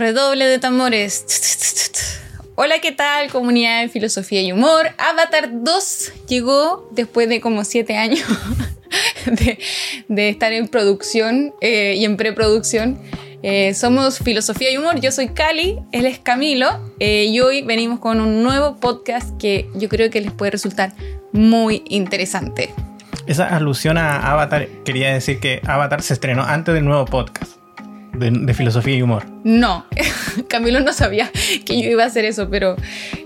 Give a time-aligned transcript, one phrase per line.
[0.00, 1.26] Redoble de tambores.
[2.54, 3.30] Hola, ¿qué tal?
[3.30, 4.86] Comunidad de Filosofía y Humor.
[4.96, 8.26] Avatar 2 llegó después de como 7 años
[10.08, 12.98] de, estar en producción eh, y en preproducción.
[13.42, 18.00] Eh, somos Filosofía y Humor, yo soy Cali, él es Camilo eh, y hoy venimos
[18.00, 20.94] con un nuevo podcast que yo creo que les puede resultar
[21.32, 22.70] muy interesante.
[23.26, 27.59] Esa alusión a Avatar quería decir que Avatar se estrenó antes del nuevo podcast
[28.12, 29.26] de, filosofía y humor.
[29.44, 29.86] No,
[30.48, 31.30] Camilo no sabía
[31.64, 32.76] que yo iba a hacer eso, pero.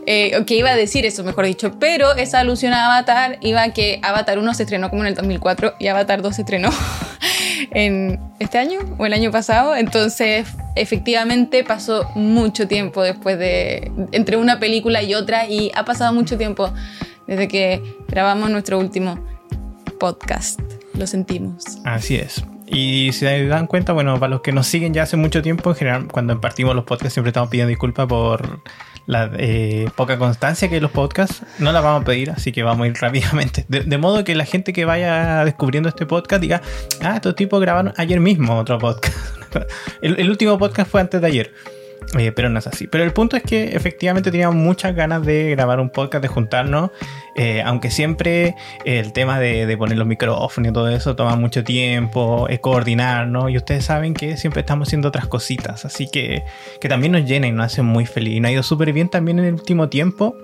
[0.07, 1.79] Eh, o que iba a decir eso, mejor dicho.
[1.79, 5.15] Pero esa alusión a Avatar iba a que Avatar 1 se estrenó como en el
[5.15, 6.71] 2004 y Avatar 2 se estrenó
[7.71, 9.75] en este año o el año pasado.
[9.77, 13.91] Entonces, efectivamente, pasó mucho tiempo después de.
[14.13, 16.73] entre una película y otra y ha pasado mucho tiempo
[17.27, 19.19] desde que grabamos nuestro último
[19.99, 20.61] podcast.
[20.95, 21.65] Lo sentimos.
[21.85, 22.45] Así es.
[22.75, 25.71] Y si se dan cuenta, bueno, para los que nos siguen ya hace mucho tiempo,
[25.71, 28.61] en general, cuando partimos los podcasts siempre estamos pidiendo disculpas por
[29.07, 31.43] la eh, poca constancia que hay en los podcasts.
[31.61, 33.65] No la vamos a pedir, así que vamos a ir rápidamente.
[33.69, 36.63] De, modo que la gente que vaya descubriendo este podcast diga,
[37.01, 39.17] ah, estos tipos grabaron ayer mismo otro podcast.
[40.03, 41.55] el último podcast fue antes de ayer.
[42.19, 42.87] Eh, pero no es así.
[42.87, 46.91] Pero el punto es que efectivamente teníamos muchas ganas de grabar un podcast, de juntarnos,
[47.35, 52.47] eh, aunque siempre el tema de, poner los micrófonos y todo eso toma mucho tiempo,
[52.49, 56.45] es coordinarnos, y ustedes saben que siempre estamos haciendo otras cositas, así que,
[56.81, 58.37] que también nos llena y nos hace muy feliz.
[58.37, 60.37] Y nos ha ido súper bien también en el último tiempo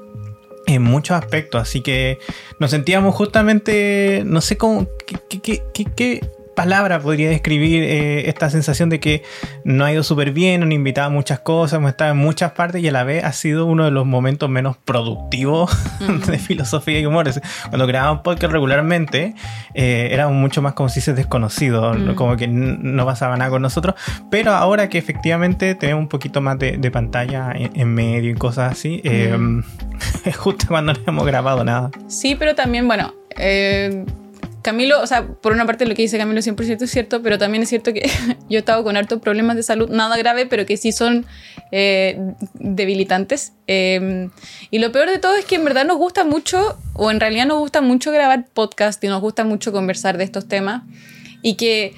[0.67, 2.19] en muchos aspectos, así que
[2.59, 5.63] nos sentíamos justamente, no sé cómo, qué, qué,
[5.97, 6.21] qué
[6.55, 9.23] palabra podría describir eh, esta sensación de que
[9.65, 12.83] no ha ido súper bien, han invitado a muchas cosas, hemos estado en muchas partes
[12.83, 15.71] y a la vez ha sido uno de los momentos menos productivos
[16.27, 17.31] de filosofía y humor.
[17.69, 19.35] Cuando grabábamos podcast regularmente,
[19.75, 23.95] eh, éramos mucho más como si se desconocidos, como que no pasaba nada con nosotros,
[24.31, 29.01] pero ahora que efectivamente tenemos un poquito más de, pantalla en, medio y cosas así,
[29.05, 29.37] eh,
[30.25, 31.91] es justo cuando no hemos grabado nada.
[32.09, 33.15] Sí, pero también, bueno,
[34.63, 37.63] Camilo, o sea, por una parte lo que dice Camilo 100% es cierto, pero también
[37.63, 38.09] es cierto que
[38.49, 41.27] yo he estado con hartos problemas de salud, nada grave, pero que sí son
[41.73, 42.19] eh,
[42.55, 43.53] debilitantes.
[43.67, 44.31] Em,
[44.71, 47.47] y lo peor de todo es que en verdad nos gusta mucho, o en realidad
[47.47, 50.83] nos gusta mucho grabar podcast y nos gusta mucho conversar de estos temas.
[51.43, 51.95] Y que,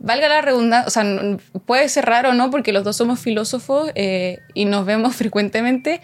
[0.00, 4.38] valga la redundancia, o sea, puede ser raro no, porque los dos somos filósofos eh,
[4.54, 6.00] y nos vemos frecuentemente,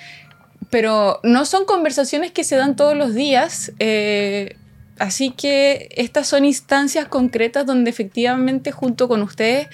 [0.70, 3.72] pero no son conversaciones que se dan todos los días.
[3.78, 4.56] Eh,
[4.98, 9.68] Así que estas son instancias concretas donde efectivamente junto con ustedes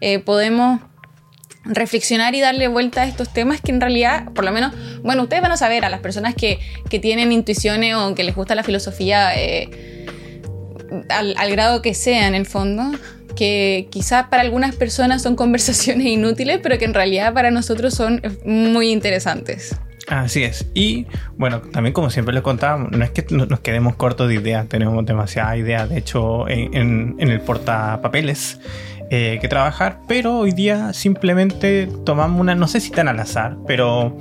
[0.00, 0.80] eh, podemos
[1.64, 4.72] reflexionar y darle vuelta a estos temas que en realidad, por lo menos,
[5.02, 6.58] bueno, ustedes van a saber a las personas que,
[7.00, 10.06] tienen intuiciones o que les gusta la filosofía eh,
[11.10, 12.92] al, al, grado que sea en el fondo,
[13.34, 18.22] que quizás para algunas personas son conversaciones inútiles, pero que en realidad para nosotros son
[18.44, 19.76] muy interesantes.
[20.08, 20.70] Así es.
[20.72, 21.06] Y
[21.36, 25.04] bueno, también como siempre les contaba, no es que nos quedemos cortos de ideas, tenemos
[25.04, 28.60] demasiadas ideas, de hecho, en, el portapapeles
[29.10, 33.56] eh, que trabajar, pero hoy día simplemente tomamos una, no sé si tan al azar,
[33.66, 34.16] pero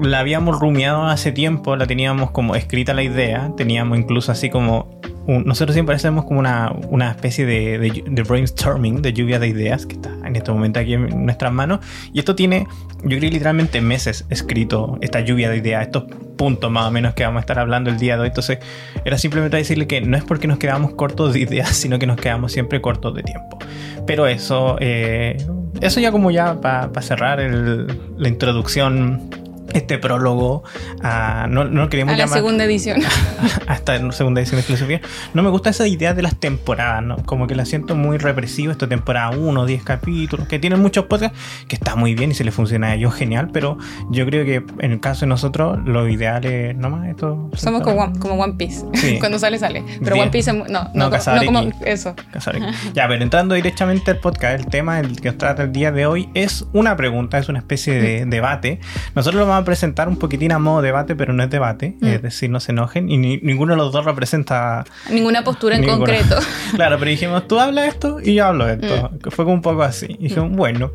[0.00, 5.01] la habíamos rumiado hace tiempo, la teníamos como escrita la idea, teníamos incluso así como
[5.26, 9.94] nosotros siempre hacemos como una, una especie de, de, brainstorming, de lluvia de ideas, que
[9.94, 11.80] está en este momento aquí en nuestras manos.
[12.12, 12.66] Y esto tiene,
[13.04, 16.04] yo creo, literalmente meses escrito, esta lluvia de ideas, estos
[16.36, 18.28] puntos más o menos que vamos a estar hablando el día de hoy.
[18.28, 18.58] Entonces,
[19.04, 22.16] era simplemente decirle que no es porque nos quedamos cortos de ideas, sino que nos
[22.16, 23.58] quedamos siempre cortos de tiempo.
[24.06, 25.36] Pero eso, eh,
[25.80, 29.30] eso ya como ya para cerrar la introducción
[29.74, 30.62] este prólogo
[31.02, 33.00] a, no, no queríamos a la segunda edición.
[33.66, 35.00] hasta la segunda edición de filosofía.
[35.34, 37.16] No me gusta esa idea de las temporadas ¿no?
[37.24, 41.38] como que la siento muy represiva esta temporada 1 10 capítulos que tienen muchos podcasts
[41.68, 43.78] que está muy bien y se le funciona a ellos genial pero
[44.10, 48.02] yo creo que en el caso de nosotros lo ideal es nomás esto somos como,
[48.02, 48.84] One, como One Piece.
[49.20, 49.84] Cuando sale sale.
[50.02, 51.10] Pero One Piece no no, no,
[51.44, 52.14] como eso.
[52.94, 56.06] Ya pero entrando directamente al podcast el tema el que os trata el día de
[56.06, 58.80] hoy es una pregunta es una especie de debate.
[59.14, 62.06] Nosotros lo vamos presentar un poquitín a modo debate, pero no es debate, mm.
[62.06, 64.84] es decir, no se enojen, y ninguno de los dos representa...
[65.10, 66.36] Ninguna postura en concreto.
[66.74, 69.30] claro, pero dijimos, tú hablas esto y yo hablo esto, mm.
[69.30, 70.06] fue como un poco así.
[70.18, 70.56] Y dijimos, mm.
[70.56, 70.92] bueno,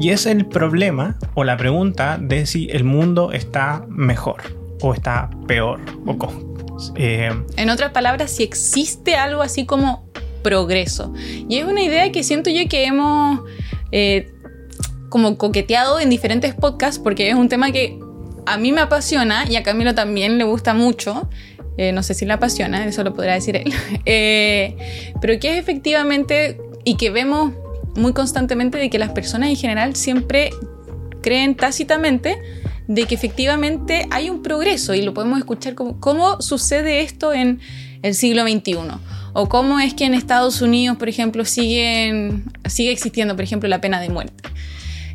[0.00, 4.42] y es el problema o la pregunta de si el mundo está mejor
[4.80, 6.50] o está peor o con,
[6.96, 10.08] eh, en otras palabras, si existe algo así como
[10.42, 11.12] progreso.
[11.48, 13.40] Y es una idea que siento yo que hemos
[13.92, 14.30] eh,
[15.10, 17.98] como coqueteado en diferentes podcasts porque es un tema que
[18.46, 21.28] a mí me apasiona y a Camilo también le gusta mucho.
[21.76, 23.72] Eh, no sé si le apasiona, eso lo podrá decir él.
[24.06, 24.76] Eh,
[25.20, 27.52] pero que es efectivamente y que vemos
[27.96, 30.50] muy constantemente de que las personas en general siempre
[31.22, 32.38] creen tácitamente
[32.86, 37.60] de que efectivamente hay un progreso y lo podemos escuchar como cómo sucede esto en
[38.02, 38.78] el siglo XXI
[39.32, 43.80] o cómo es que en Estados Unidos, por ejemplo, siguen, sigue existiendo, por ejemplo, la
[43.80, 44.42] pena de muerte.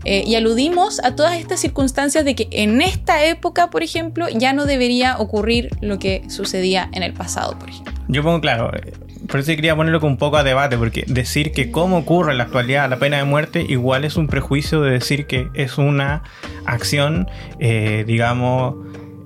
[0.05, 4.53] Eh, y aludimos a todas estas circunstancias de que en esta época, por ejemplo, ya
[4.53, 7.93] no debería ocurrir lo que sucedía en el pasado, por ejemplo.
[8.07, 8.93] Yo pongo claro, eh,
[9.27, 12.45] por eso quería ponerlo un poco a debate, porque decir que cómo ocurre en la
[12.45, 16.23] actualidad la pena de muerte igual es un prejuicio de decir que es una
[16.65, 17.27] acción,
[17.59, 18.75] eh, digamos,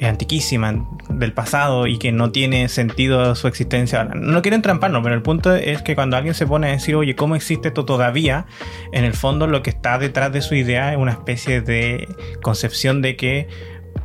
[0.02, 5.22] antiquísima del pasado y que no tiene sentido su existencia No quiero entramparnos, pero el
[5.22, 8.46] punto es que cuando alguien se pone a decir, oye, ¿cómo existe esto todavía?
[8.92, 12.08] En el fondo lo que está detrás de su idea es una especie de
[12.42, 13.48] concepción de que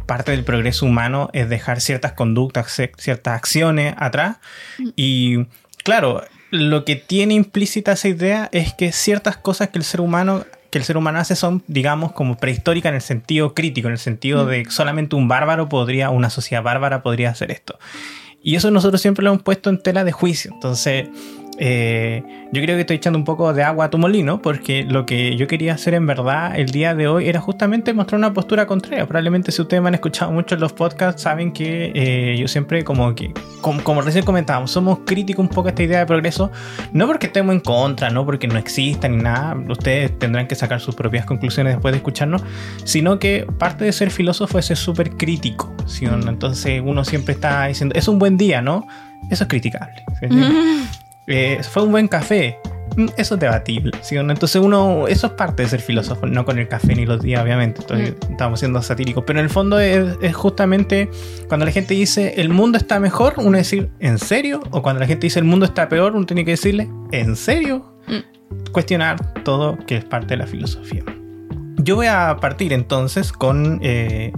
[0.06, 4.38] parte del progreso humano es dejar ciertas conductas, ciertas acciones atrás.
[4.96, 5.46] Y
[5.82, 10.44] claro, lo que tiene implícita esa idea es que ciertas cosas que el ser humano
[10.74, 14.00] que el ser humano hace son, digamos, como prehistórica en el sentido crítico, en el
[14.00, 17.78] sentido de que solamente un bárbaro podría, una sociedad bárbara podría hacer esto.
[18.42, 20.50] Y eso nosotros siempre lo hemos puesto en tela de juicio.
[20.52, 21.06] Entonces,
[21.58, 22.22] eh,
[22.52, 25.36] yo creo que estoy echando un poco de agua a tu molino porque lo que
[25.36, 29.06] yo quería hacer en verdad el día de hoy era justamente mostrar una postura contraria.
[29.06, 32.84] Probablemente si ustedes me han escuchado mucho en los podcasts saben que eh, yo siempre
[32.84, 36.50] como que, como, recién comentábamos, somos críticos un poco a esta idea de progreso,
[36.92, 40.80] no porque estemos en contra, no porque no exista ni nada, ustedes tendrán que sacar
[40.80, 42.42] sus propias conclusiones después de escucharnos,
[42.84, 45.74] sino que parte de ser filósofo es ser súper crítico.
[46.02, 48.86] Entonces uno siempre está diciendo, es un buen día, ¿no?
[49.30, 50.04] Eso es criticable.
[51.26, 52.58] Eh, fue un buen café.
[52.96, 53.92] Mm, eso es debatible.
[54.10, 57.42] Entonces uno, eso es parte de ser filósofo, no con el café ni los días,
[57.42, 57.82] obviamente.
[57.92, 58.32] Mm.
[58.32, 59.24] Estamos siendo satíricos.
[59.26, 61.10] Pero en el fondo es, justamente
[61.48, 64.62] cuando la gente dice el mundo está mejor, uno decir ¿en serio?
[64.70, 67.94] O cuando la gente dice el mundo está peor, uno tiene que decirle ¿en serio?
[68.06, 68.72] Mm.
[68.72, 71.04] Cuestionar todo que es parte de la filosofía.
[71.76, 74.32] Yo voy a partir entonces con eh,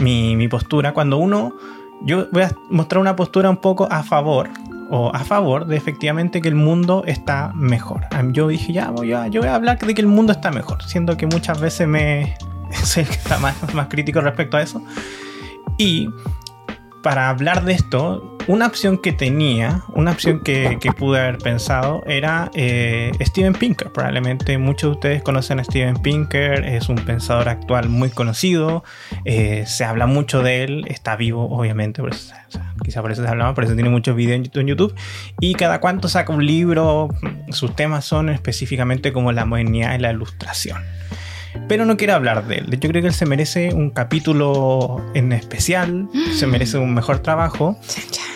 [0.00, 0.92] mi, mi postura.
[0.94, 1.54] Cuando uno,
[2.04, 4.48] yo voy a mostrar una postura un poco a favor
[4.90, 8.06] o a favor de efectivamente que el mundo está mejor.
[8.32, 10.82] Yo dije, ya, voy a, yo voy a hablar de que el mundo está mejor,
[10.82, 12.36] siendo que muchas veces me
[12.84, 14.82] soy el que está más, más crítico respecto a eso.
[15.76, 16.08] Y
[17.02, 22.50] para hablar de esto, una opción que tenía, una opción que, pude haber pensado era
[22.54, 23.92] eh, Steven Pinker.
[23.92, 28.82] Probablemente muchos de ustedes conocen a Steven Pinker, es un pensador actual muy conocido,
[29.26, 32.02] eh, se habla mucho de él, está vivo obviamente,
[32.82, 34.94] quizá por eso se hablaba, por eso tiene muchos videos en YouTube,
[35.40, 37.08] y cada cuanto saca un libro,
[37.50, 40.82] sus temas son específicamente como la modernidad y la ilustración
[41.66, 42.78] pero no quiero hablar de él.
[42.78, 47.78] Yo creo que él se merece un capítulo en especial, se merece un mejor trabajo.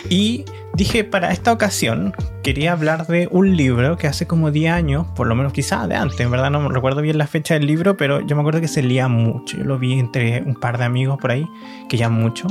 [0.08, 5.06] Y dije, para esta ocasión, quería hablar de un libro que hace como 10 años,
[5.14, 7.96] por lo menos quizás de antes, en verdad no recuerdo bien la fecha del libro,
[7.96, 9.56] pero yo me acuerdo que se leía mucho.
[9.56, 11.46] Yo lo vi entre un par de amigos por ahí,
[11.88, 12.46] que ya mucho,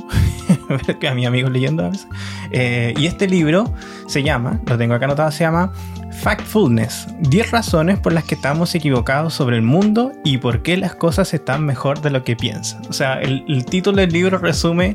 [0.99, 2.07] que a mis amigos leyendo a veces.
[2.51, 3.73] Eh, y este libro
[4.07, 5.73] se llama, lo tengo acá anotado, se llama
[6.11, 10.95] Factfulness, 10 razones por las que estamos equivocados sobre el mundo y por qué las
[10.95, 12.81] cosas están mejor de lo que piensan.
[12.89, 14.93] O sea, el, título del libro resume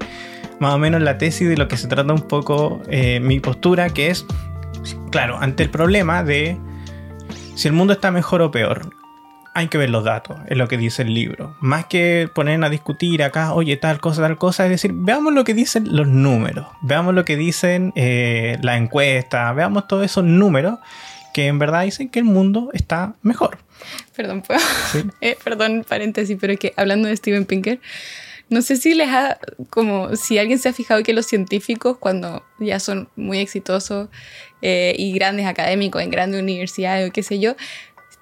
[0.61, 3.91] más o menos la tesis de lo que se trata un poco eh, mi postura,
[3.91, 4.25] que es,
[5.11, 6.59] claro, ante el problema de
[7.55, 8.91] si el mundo está mejor o peor,
[9.57, 11.57] hay que ver los datos, es lo que dice el libro.
[11.61, 15.45] Más que poner a discutir acá, oye, tal cosa, tal cosa, es decir, veamos lo
[15.45, 20.79] que dicen los números, veamos lo que dicen eh, la encuesta, veamos todos esos números
[21.33, 23.57] que en verdad dicen que el mundo está mejor.
[24.15, 24.61] Perdón, ¿puedo?
[25.23, 27.81] Eh, perdón, paréntesis, pero es que hablando de Steven Pinker,
[28.51, 29.39] no sé si les ha,
[29.71, 34.11] como si alguien se ha fijado que los científicos, cuando ya son muy exitosos
[34.61, 37.57] eh, y grandes académicos en grandes universidades o qué sé yo,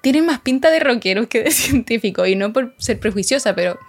[0.05, 3.79] tienen más pinta de rockeros que de científicos, y no por ser prejuiciosa, pero,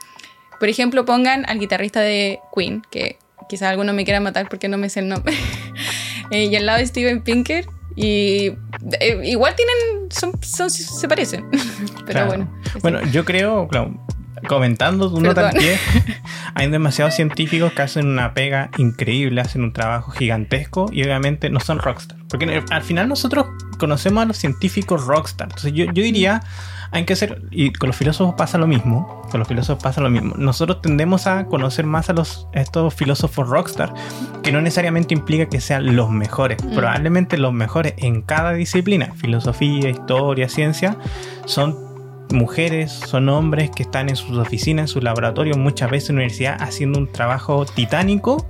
[0.59, 3.19] por ejemplo, pongan al guitarrista de Queen, que
[3.51, 5.35] quizás alguno me quiera matar porque no me sé el nombre,
[6.31, 8.55] eh, y al lado de Steven Pinker, y
[8.99, 11.45] eh, igual tienen, son, se parecen.
[12.07, 12.51] Pero bueno.
[12.81, 14.03] Bueno, yo creo, claro,
[14.49, 15.79] comentando uno también,
[16.55, 21.61] hay demasiados científicos que hacen una pega increíble, hacen un trabajo gigantesco y obviamente no
[21.61, 22.19] son rockstar.
[22.29, 23.47] Porque al final nosotros
[23.79, 25.49] conocemos a los científicos rockstar.
[25.49, 26.43] Entonces yo, yo diría
[26.91, 30.11] hay que ser, y con los filósofos pasa lo mismo, con los filósofos pasa lo
[30.11, 30.35] mismo.
[30.37, 33.93] Nosotros tendemos a conocer más a los estos filósofos rockstar,
[34.43, 36.75] que no necesariamente implica que sean los mejores, mm.
[36.75, 40.97] probablemente los mejores en cada disciplina, filosofía, historia, ciencia,
[41.45, 41.86] son
[42.31, 46.21] mujeres, son hombres que están en sus oficinas, en sus laboratorios, muchas veces en la
[46.23, 48.47] universidad, haciendo un trabajo titánico,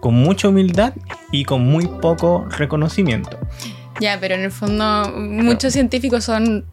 [0.00, 0.94] con mucha humildad
[1.30, 3.38] y con muy poco reconocimiento.
[4.00, 6.64] Ya, pero en el fondo muchos científicos son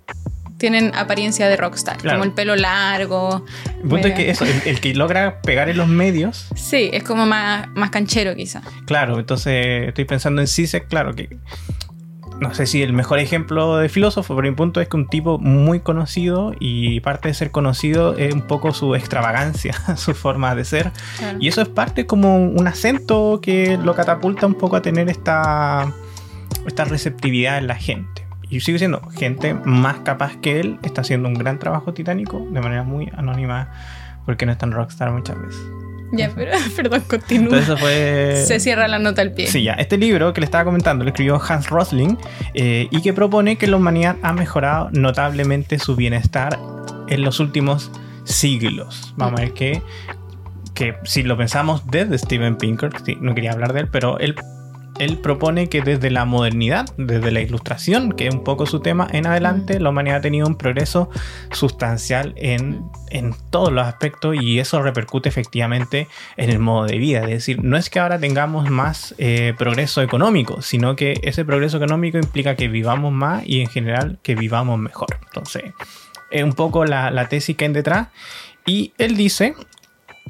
[0.58, 2.18] tienen apariencia de rockstar, Claro.
[2.18, 3.46] como el pelo largo.
[3.84, 7.04] El punto es que eso, el, el que logra pegar en los medios, Sí, es
[7.04, 8.62] como más, más canchero quizá.
[8.86, 11.38] claro, entonces estoy pensando en Zizek, claro que
[12.40, 15.40] no sé si el mejor ejemplo de filósofo, pero mi punto es que un tipo
[15.40, 20.66] muy conocido y parte de ser conocido es un poco su extravagancia, su forma de
[20.66, 20.92] ser.
[21.18, 21.38] Claro.
[21.42, 25.92] Y eso es parte como un acento que lo catapulta un poco a tener esta,
[26.66, 28.28] esta receptividad en la gente.
[28.50, 32.62] Y sigue siendo gente más capaz que él, está haciendo un gran trabajo titánico de
[32.62, 33.72] manera muy anónima
[34.26, 35.62] porque no es tan rockstar muchas veces.
[36.12, 37.58] Ya, pero perdón, continúa.
[37.58, 38.44] Entonces eso fue...
[38.46, 39.48] Se cierra la nota al pie.
[39.48, 39.74] Sí, ya.
[39.74, 42.18] Este libro que le estaba comentando lo escribió Hans Rosling
[42.54, 46.58] eh, y que propone que la humanidad ha mejorado notablemente su bienestar
[47.08, 47.92] en los últimos
[48.24, 49.14] siglos.
[49.18, 49.82] Vamos a ver que,
[50.74, 54.36] que si lo pensamos desde Steven Pinker, sí, no quería hablar de él, pero él,
[55.00, 59.08] él propone que desde la modernidad, desde la ilustración, que es un poco su tema,
[59.12, 61.10] en adelante la humanidad ha tenido un progreso
[61.52, 67.22] sustancial en, en todos los aspectos y eso repercute efectivamente en el modo de vida.
[67.22, 71.78] Es decir, no es que ahora tengamos más eh, progreso económico, sino que ese progreso
[71.78, 75.20] económico implica que vivamos más y en general que vivamos mejor.
[75.28, 75.64] Entonces,
[76.32, 78.08] es un poco la, la tesis que hay detrás.
[78.66, 79.56] Y él dice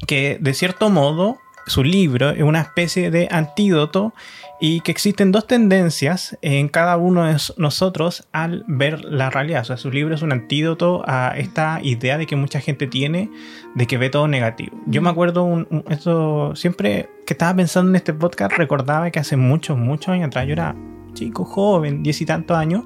[0.06, 4.14] que de cierto modo su libro es una especie de antídoto
[4.60, 9.62] y que existen dos tendencias en cada uno de nosotros al ver la realidad.
[9.62, 13.30] O sea, su libro es un antídoto a esta idea de que mucha gente tiene
[13.76, 14.76] de que ve todo negativo.
[14.88, 19.38] Yo me acuerdo, un, esto siempre que estaba pensando en este podcast, recordaba que hace
[19.38, 20.76] muchos, muchos años atrás, yo era
[21.14, 22.84] chico, joven, diez y tantos años,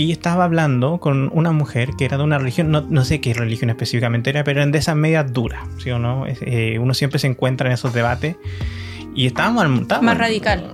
[0.00, 3.34] y estaba hablando con una mujer que era de una religión, no, no sé qué
[3.34, 6.24] religión específicamente era, pero eran de esas medias duras, ¿sí o no?
[6.26, 8.36] Eh, uno siempre se encuentra en esos debates.
[9.14, 9.64] Y estábamos...
[9.80, 10.64] estábamos- Más radical.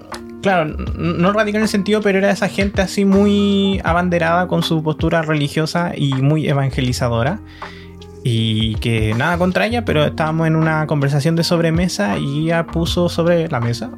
[0.42, 4.82] Claro, no radical en el sentido, pero era esa gente así muy abanderada con su
[4.82, 7.40] postura religiosa y muy evangelizadora.
[8.22, 13.08] Y que nada contra ella, pero estábamos en una conversación de sobremesa y ella puso
[13.08, 13.90] sobre la mesa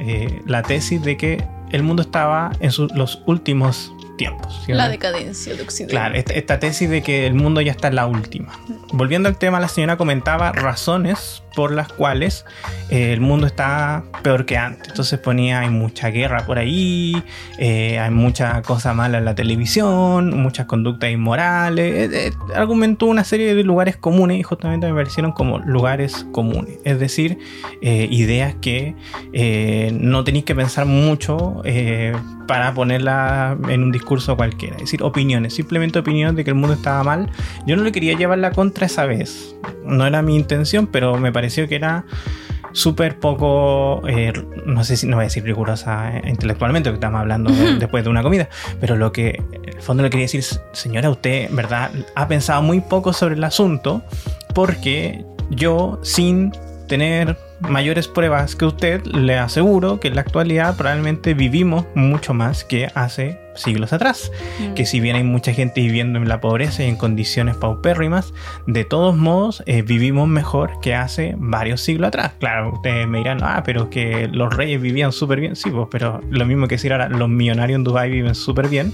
[0.00, 4.62] eh, la tesis de que el mundo estaba en sus- los últimos tiempos.
[4.66, 5.92] ¿sí o La decadencia de Occidente.
[5.92, 8.52] Claro, esta, esta tesis de que el mundo ya está en la última.
[8.92, 12.44] Volviendo al tema, la señora comentaba razones por las cuales
[12.88, 14.90] eh, el mundo está peor que antes.
[14.90, 17.20] Entonces ponía, hay mucha guerra por ahí,
[17.58, 22.12] eh, hay mucha cosa mala en la televisión, muchas conductas inmorales.
[22.12, 26.78] Eh, argumentó una serie de lugares comunes y justamente me parecieron como lugares comunes.
[26.84, 27.38] Es decir,
[27.82, 28.94] ideas que
[30.00, 31.64] no tenéis que pensar mucho
[32.46, 34.76] para ponerla en un discurso cualquiera.
[34.76, 37.30] Es decir, opiniones, simplemente opiniones de que el mundo estaba mal.
[37.66, 39.54] Yo no le quería llevar la contra esa vez.
[39.84, 42.04] No era mi intención, pero me pareció que era
[42.72, 44.32] súper poco, eh,
[44.66, 48.04] no sé si, no voy a decir rigurosa eh, intelectualmente, porque estamos hablando de- después
[48.04, 48.48] de una comida,
[48.80, 51.90] pero lo que en el fondo le quería decir, señora, usted, ¿verdad?
[52.14, 54.02] Ha pensado muy poco sobre el asunto,
[54.54, 56.52] porque yo, sin
[56.88, 62.64] tener mayores pruebas que usted, le aseguro que en la actualidad probablemente vivimos mucho más
[62.64, 64.30] que hace siglos atrás.
[64.60, 64.74] Mm.
[64.74, 68.32] Que si bien hay mucha gente viviendo en la pobreza y en condiciones paupérrimas,
[68.66, 72.32] de todos modos eh, vivimos mejor que hace varios siglos atrás.
[72.38, 75.56] Claro, ustedes me dirán, ah, pero que los reyes vivían súper bien.
[75.56, 78.92] Sí, pues, pero lo mismo que decir ahora, los millonarios en Dubái viven súper bien.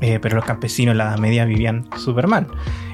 [0.00, 2.46] Eh, pero los campesinos en la Edad Media vivían súper mal.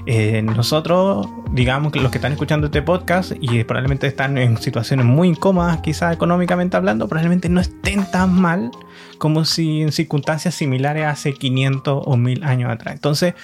[0.06, 5.06] Eh, nosotros, digamos que los que están escuchando este podcast y probablemente están en situaciones
[5.06, 8.70] muy incómodas, quizás económicamente hablando, probablemente no estén tan mal
[9.18, 12.94] como si en circunstancias similares hace 500 o 1000 años atrás.
[12.94, 13.34] Entonces,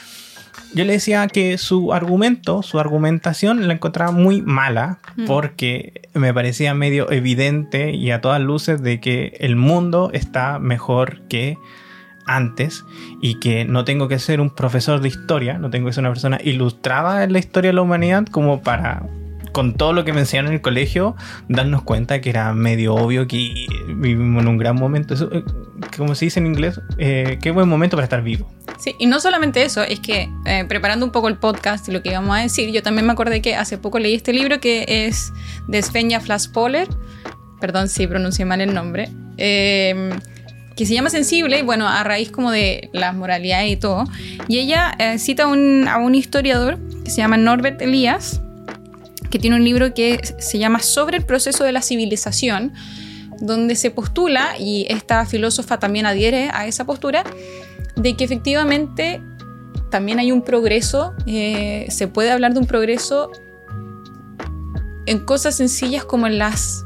[0.74, 5.26] yo le decía que su argumento, su argumentación la encontraba muy mala Mm.
[5.26, 11.22] porque me parecía medio evidente y a todas luces de que el mundo está mejor
[11.28, 11.58] que
[12.28, 12.84] antes
[13.20, 16.10] y que no tengo que ser un profesor de historia, no tengo que ser una
[16.10, 19.02] persona ilustrada en la historia de la humanidad como para
[19.52, 21.16] con todo lo que me enseñaron en el colegio
[21.48, 25.14] darnos cuenta que era medio obvio que vivimos en un gran momento.
[25.14, 25.42] Eso, eh,
[25.96, 28.48] como se dice en inglés, eh, qué buen momento para estar vivo.
[28.78, 32.02] Sí, y no solamente eso, es que eh, preparando un poco el podcast y lo
[32.02, 34.84] que íbamos a decir, yo también me acordé que hace poco leí este libro que
[34.86, 35.32] es
[35.66, 36.86] de Svenja Flaspoler,
[37.60, 39.10] perdón si pronuncié mal el nombre,
[40.78, 44.04] que se llama Sensible, y bueno, a raíz como de las moralidades y todo,
[44.46, 48.40] y ella eh, cita a un, a un historiador que se llama Norbert Elias,
[49.28, 52.74] que tiene un libro que se llama Sobre el proceso de la civilización,
[53.40, 57.24] donde se postula, y esta filósofa también adhiere a esa postura,
[57.96, 59.20] de que efectivamente
[59.90, 63.32] también hay un progreso, eh, se puede hablar de un progreso
[65.06, 66.84] en cosas sencillas como en las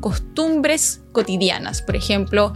[0.00, 1.82] costumbres cotidianas.
[1.82, 2.52] Por ejemplo,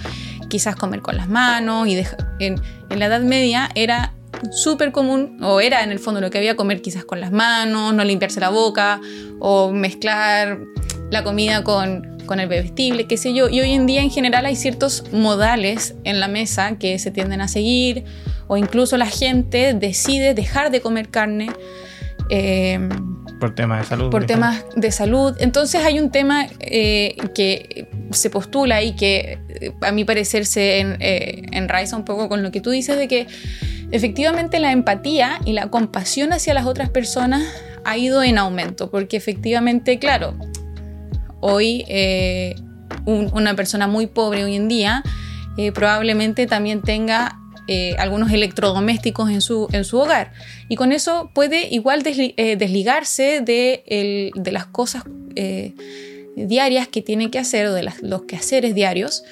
[0.52, 1.97] quizás comer con las manos y
[2.38, 4.12] en la Edad Media era
[4.50, 7.94] súper común, o era en el fondo lo que había, comer quizás con las manos,
[7.94, 9.00] no limpiarse la boca,
[9.38, 10.59] o mezclar
[11.11, 13.49] la comida con, con el bebestible, qué sé yo.
[13.49, 17.40] Y hoy en día en general hay ciertos modales en la mesa que se tienden
[17.40, 18.04] a seguir,
[18.47, 21.50] o incluso la gente decide dejar de comer carne.
[22.28, 22.78] Eh,
[23.42, 24.11] por temas de salud.
[24.12, 25.34] Por temas de salud.
[25.40, 30.78] Entonces hay un tema eh, que se postula y que eh, a mi parecer se
[30.78, 33.26] eh, enraiza un poco con lo que tú dices de que
[33.90, 37.42] efectivamente la empatía y la compasión hacia las otras personas
[37.84, 40.37] ha ido en aumento, porque efectivamente, claro,
[41.40, 41.84] hoy
[43.04, 45.02] una persona muy pobre hoy en día
[45.75, 50.33] probablemente también tenga eh, algunos electrodomésticos en su, en su hogar.
[50.69, 55.04] Y con eso puede igual eh, desligarse de, de, las cosas
[55.37, 55.73] eh,
[56.35, 59.23] diarias que tiene que hacer o de los quehaceres diarios.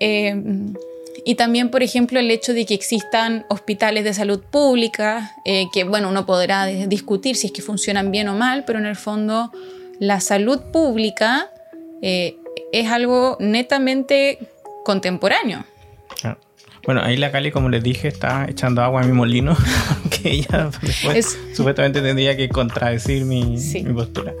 [0.00, 5.36] y también, por ejemplo, el hecho de que existan hospitales de salud pública,
[5.72, 8.96] que bueno, uno podrá discutir si es que funcionan bien o mal, pero en el
[8.96, 9.52] fondo
[10.00, 11.50] la salud pública
[12.02, 14.38] es algo netamente
[14.84, 15.64] contemporáneo.
[16.86, 19.56] Bueno, ahí la Cali, como les dije, está echando agua en mi molino,
[20.10, 23.58] que ella después supuestamente tendría que contradecir mi,
[23.92, 24.32] postura.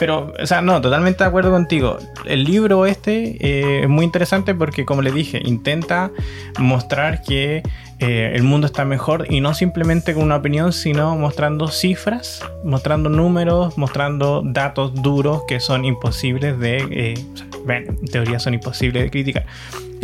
[0.00, 1.98] Pero, o sea, no, totalmente de acuerdo contigo.
[2.24, 6.10] El libro este eh, es muy interesante porque, como les dije, intenta
[6.58, 7.62] mostrar que
[8.00, 13.08] eh, el mundo está mejor y no simplemente con una opinión, sino mostrando cifras, mostrando
[13.08, 17.24] números, mostrando datos duros que son imposibles de, eh,
[17.68, 19.46] en teoría son imposibles de criticar.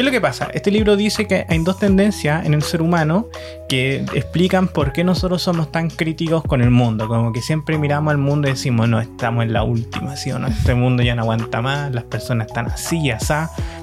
[0.01, 0.49] ¿Qué es lo que pasa?
[0.55, 3.29] Este libro dice que hay dos tendencias en el ser humano
[3.69, 7.07] que explican por qué nosotros somos tan críticos con el mundo.
[7.07, 10.39] Como que siempre miramos al mundo y decimos, no, estamos en la última, ¿sí o
[10.39, 10.47] no?
[10.47, 13.35] Este mundo ya no aguanta más, las personas están así, así.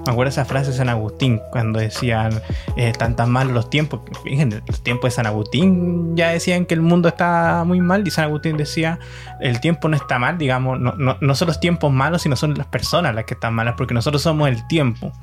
[0.07, 2.33] Me acuerdo esa frase de San Agustín cuando decían,
[2.77, 3.99] eh, están tan mal los tiempos.
[4.23, 8.09] Fíjense, los tiempos de San Agustín ya decían que el mundo está muy mal y
[8.09, 8.97] San Agustín decía,
[9.39, 12.55] el tiempo no está mal, digamos, no, no, no son los tiempos malos, sino son
[12.55, 15.13] las personas las que están malas, porque nosotros somos el tiempo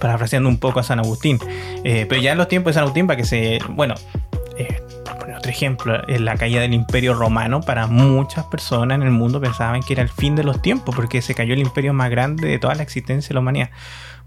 [0.00, 1.38] parafraseando un poco a San Agustín.
[1.84, 3.58] Eh, pero ya en los tiempos de San Agustín, para que se.
[3.68, 3.94] Bueno,
[4.58, 4.80] eh,
[5.36, 9.82] otro ejemplo, en la caída del Imperio Romano, para muchas personas en el mundo pensaban
[9.82, 12.58] que era el fin de los tiempos, porque se cayó el imperio más grande de
[12.58, 13.70] toda la existencia de la humanidad.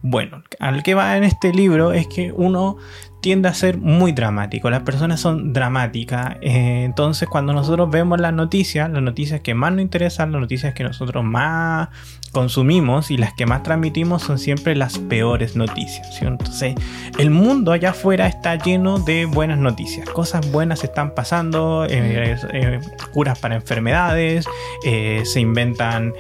[0.02, 2.78] Bueno, al que va en este libro es que uno
[3.22, 8.34] tiende a ser muy dramático, las personas son dramáticas, eh, entonces cuando nosotros vemos las
[8.34, 11.90] noticias, las noticias que más nos interesan, las noticias que nosotros más
[12.32, 16.22] consumimos y las que más transmitimos son siempre las peores noticias.
[16.22, 16.76] Entonces,
[17.18, 20.08] el mundo allá afuera está lleno de buenas noticias.
[20.10, 22.80] Cosas buenas están pasando, eh, eh,
[23.12, 24.46] curas para enfermedades,
[24.84, 26.14] se inventan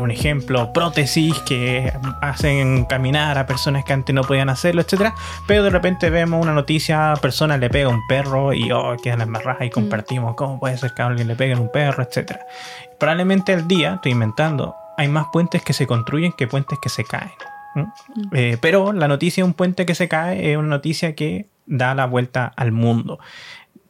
[0.00, 5.14] un ejemplo, prótesis que hacen caminar a personas que antes no podían hacerlo, etcétera.
[5.46, 9.20] Pero de repente vemos una noticia, persona le pega a un perro y oh, quedan
[9.20, 9.72] las marrajas y mm.
[9.72, 12.40] compartimos cómo puede ser que a alguien le pegue a un perro, etcétera.
[12.98, 17.04] Probablemente al día, estoy inventando, hay más puentes que se construyen que puentes que se
[17.04, 17.32] caen.
[17.74, 17.82] Mm.
[18.32, 21.94] Eh, pero la noticia de un puente que se cae es una noticia que da
[21.94, 23.18] la vuelta al mundo.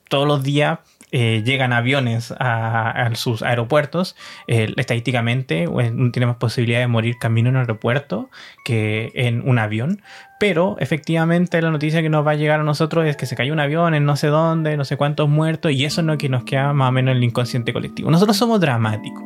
[0.09, 0.79] Todos los días
[1.13, 5.69] eh, llegan aviones a, sus aeropuertos, eh, estadísticamente
[6.13, 8.31] tiene más posibilidad de morir camino en un aeropuerto
[8.65, 10.03] que en un avión.
[10.41, 13.53] Pero efectivamente la noticia que nos va a llegar a nosotros es que se cayó
[13.53, 16.29] un avión en no sé dónde, no sé cuántos muertos, y eso es lo que
[16.29, 18.11] nos queda más o menos en el inconsciente colectivo.
[18.11, 19.23] Nosotros somos dramáticos,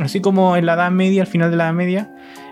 [0.00, 2.10] así como en la Edad Media, al final de la Edad Media,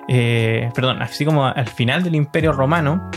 [0.09, 3.11] eh, perdón, así como al final del Imperio Romano,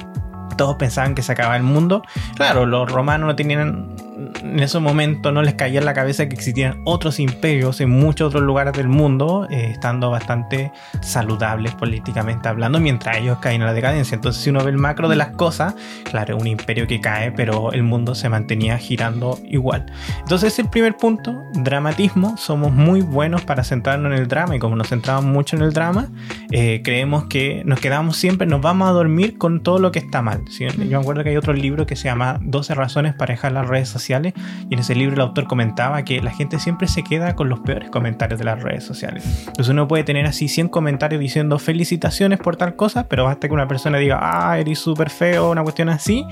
[0.57, 2.01] todos pensaban que se acababa el mundo.
[2.35, 6.35] Claro, los romanos no tenían en ese momento no les caía en la cabeza que
[6.35, 12.79] existían otros imperios en muchos otros lugares del mundo, eh, estando bastante saludables políticamente hablando,
[12.79, 14.15] mientras ellos caen en la decadencia.
[14.15, 17.71] Entonces, si uno ve el macro de las cosas, claro, un imperio que cae, pero
[17.71, 19.85] el mundo se mantenía girando igual.
[20.19, 22.37] Entonces, es el primer punto, dramatismo.
[22.37, 25.73] Somos muy buenos para centrarnos en el drama y como nos centramos mucho en el
[25.73, 26.07] drama,
[26.51, 30.21] eh, creemos que nos quedamos siempre, nos vamos a dormir con todo lo que está
[30.21, 30.43] mal.
[30.49, 33.67] Yo me acuerdo que hay otro libro que se llama 12 razones para dejar las
[33.67, 37.35] redes sociales y en ese libro el autor comentaba que la gente siempre se queda
[37.35, 39.23] con los peores comentarios de las redes sociales.
[39.47, 43.53] Entonces uno puede tener así 100 comentarios diciendo felicitaciones por tal cosa, pero basta que
[43.53, 46.25] una persona diga, ah, eres súper feo, una cuestión así,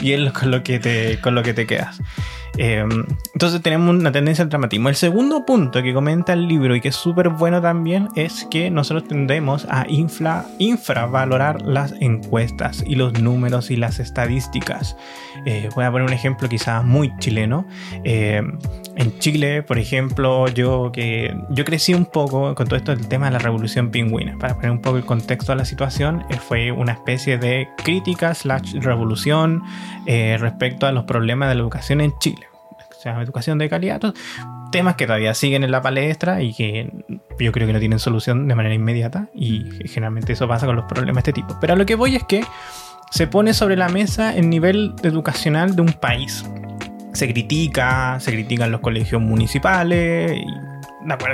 [0.00, 2.00] y es con lo que te, con lo que te quedas.
[2.58, 4.88] Em, entonces tenemos una tendencia al dramatismo.
[4.88, 8.70] El segundo punto que comenta el libro y que es súper bueno también es que
[8.70, 14.96] nosotros tendemos a infla, infravalorar las encuestas y los números y las estadísticas.
[15.46, 17.66] Eh, voy a poner un ejemplo quizás muy chileno.
[18.04, 18.58] Em,
[18.98, 23.26] En Chile, por ejemplo, yo que yo crecí un poco con todo esto del tema
[23.26, 24.38] de la revolución pingüina.
[24.38, 28.32] Para poner un poco el contexto a la situación, eh, fue una especie de crítica
[28.32, 29.62] slash revolución
[30.06, 32.46] eh, respecto a los problemas de la educación en Chile.
[32.96, 34.00] O sea, educación de calidad,
[34.72, 36.90] temas que todavía siguen en la palestra y que
[37.38, 40.86] yo creo que no tienen solución de manera inmediata y generalmente eso pasa con los
[40.86, 41.58] problemas de este tipo.
[41.60, 42.42] Pero a lo que voy es que
[43.10, 46.44] se pone sobre la mesa el nivel educacional de un país
[47.16, 50.38] se critica, se critican los colegios municipales.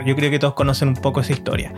[0.07, 1.75] yo creo que todos conocen un poco esa historia.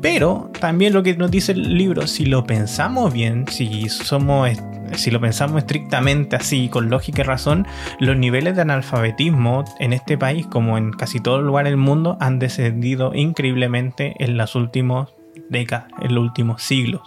[0.00, 4.50] Pero también lo que nos dice el libro, si lo pensamos bien, si somos
[4.94, 7.66] si lo pensamos estrictamente así, con lógica y razón,
[8.00, 12.38] los niveles de analfabetismo en este país, como en casi todo lugar del mundo, han
[12.38, 15.17] descendido increíblemente en los últimos
[15.48, 17.02] décadas, en los últimos siglos.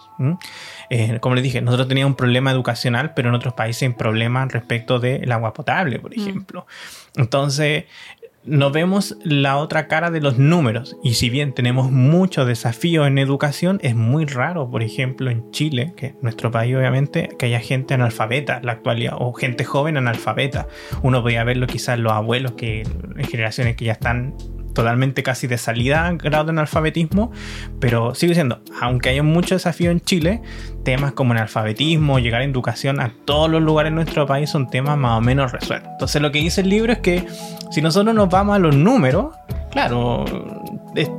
[0.90, 4.52] Eh, como les dije, nosotros teníamos un problema educacional, pero en otros países hay problemas
[4.52, 6.20] respecto del agua potable, por mm.
[6.20, 6.66] ejemplo.
[7.16, 7.86] Entonces,
[8.44, 10.98] nos vemos la otra cara de los números.
[11.04, 15.94] Y si bien tenemos muchos desafíos en educación, es muy raro, por ejemplo, en Chile,
[15.96, 20.68] que nuestro país obviamente, que haya gente analfabeta en la actualidad, o gente joven analfabeta.
[21.04, 24.36] Uno podía verlo quizás los abuelos que en generaciones que ya están
[24.74, 27.32] totalmente casi de salida grado de analfabetismo,
[27.80, 30.42] pero sigo diciendo, aunque haya mucho desafío en Chile,
[30.84, 34.70] temas como el alfabetismo, llegar a educación a todos los lugares de nuestro país son
[34.70, 35.90] temas más o menos resueltos.
[35.92, 37.26] Entonces lo que dice el libro es que
[37.72, 39.36] si nosotros nos vamos a los números,
[39.72, 40.26] claro,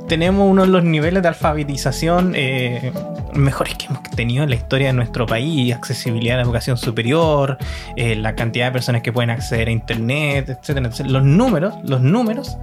[0.07, 2.91] tenemos uno de los niveles de alfabetización eh,
[3.33, 7.57] mejores que hemos tenido en la historia de nuestro país, accesibilidad a la educación superior,
[7.95, 11.03] eh, la cantidad de personas que pueden acceder a internet, etc.
[11.05, 12.57] los números, los números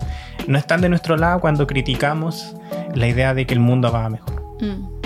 [0.47, 2.55] no están de nuestro lado cuando criticamos
[2.95, 4.41] la idea de que el mundo va mejor.
[4.61, 5.01] Mm.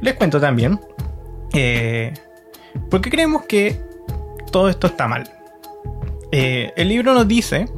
[0.00, 0.80] Les cuento también,
[1.52, 2.14] eh,
[2.90, 3.78] ¿por qué creemos que
[4.50, 5.30] todo esto está mal?
[6.34, 7.68] El libro nos dice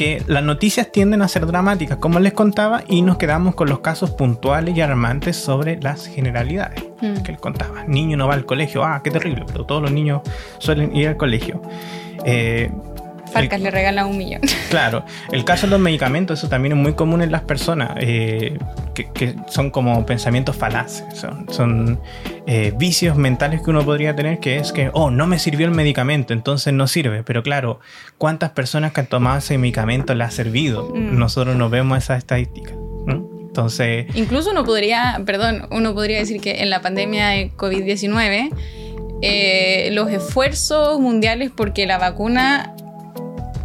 [0.00, 3.80] que las noticias tienden a ser dramáticas, como les contaba, y nos quedamos con los
[3.80, 7.22] casos puntuales y alarmantes sobre las generalidades mm.
[7.22, 7.84] que les contaba.
[7.84, 10.22] Niño no va al colegio, ah, qué terrible, pero todos los niños
[10.56, 11.60] suelen ir al colegio.
[12.24, 12.72] Eh,
[13.32, 14.40] Farcas le regala un millón.
[14.70, 18.56] Claro, el caso de los medicamentos, eso también es muy común en las personas, eh,
[18.94, 21.04] que, son como pensamientos falaces,
[21.48, 21.98] son,
[22.46, 25.72] eh, vicios mentales que uno podría tener, que es que, oh, no me sirvió el
[25.72, 27.24] medicamento, entonces no sirve.
[27.24, 27.80] Pero claro,
[28.16, 30.92] ¿cuántas personas que han tomado ese medicamento le ha servido?
[30.94, 31.18] Mm.
[31.18, 32.74] Nosotros no vemos esas estadísticas.
[33.08, 34.06] Entonces...
[34.14, 38.50] Incluso uno podría, perdón, uno podría decir que en la pandemia de COVID-19,
[39.22, 42.74] eh, los esfuerzos mundiales porque la vacuna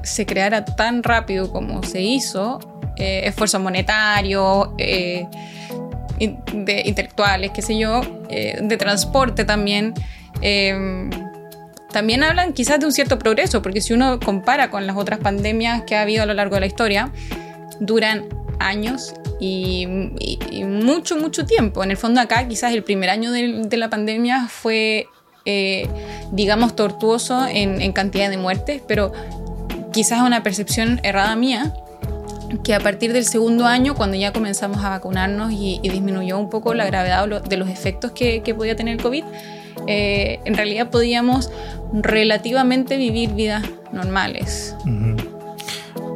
[0.05, 2.59] se creara tan rápido como se hizo,
[2.97, 5.25] eh, esfuerzos monetarios, eh,
[6.17, 9.93] de intelectuales, qué sé yo, eh, de transporte también,
[10.41, 11.09] em,
[11.91, 15.83] también hablan quizás de un cierto progreso, porque si uno compara con las otras pandemias
[15.83, 17.11] que ha habido a lo largo de la historia,
[17.79, 18.25] duran
[18.59, 19.85] años y,
[20.65, 21.83] mucho, mucho tiempo.
[21.83, 25.07] En el fondo acá quizás el primer año de, la pandemia fue,
[26.31, 29.11] digamos, tortuoso en, en, cantidad de muertes, pero
[29.95, 31.71] quizás una percepción errada mía,
[32.65, 36.73] que a partir del segundo año, cuando ya comenzamos a vacunarnos y, disminuyó un poco
[36.73, 39.23] la gravedad de los efectos que, podía tener el COVID,
[39.87, 41.49] eh, en realidad podíamos
[41.93, 44.75] relativamente vivir vidas normales.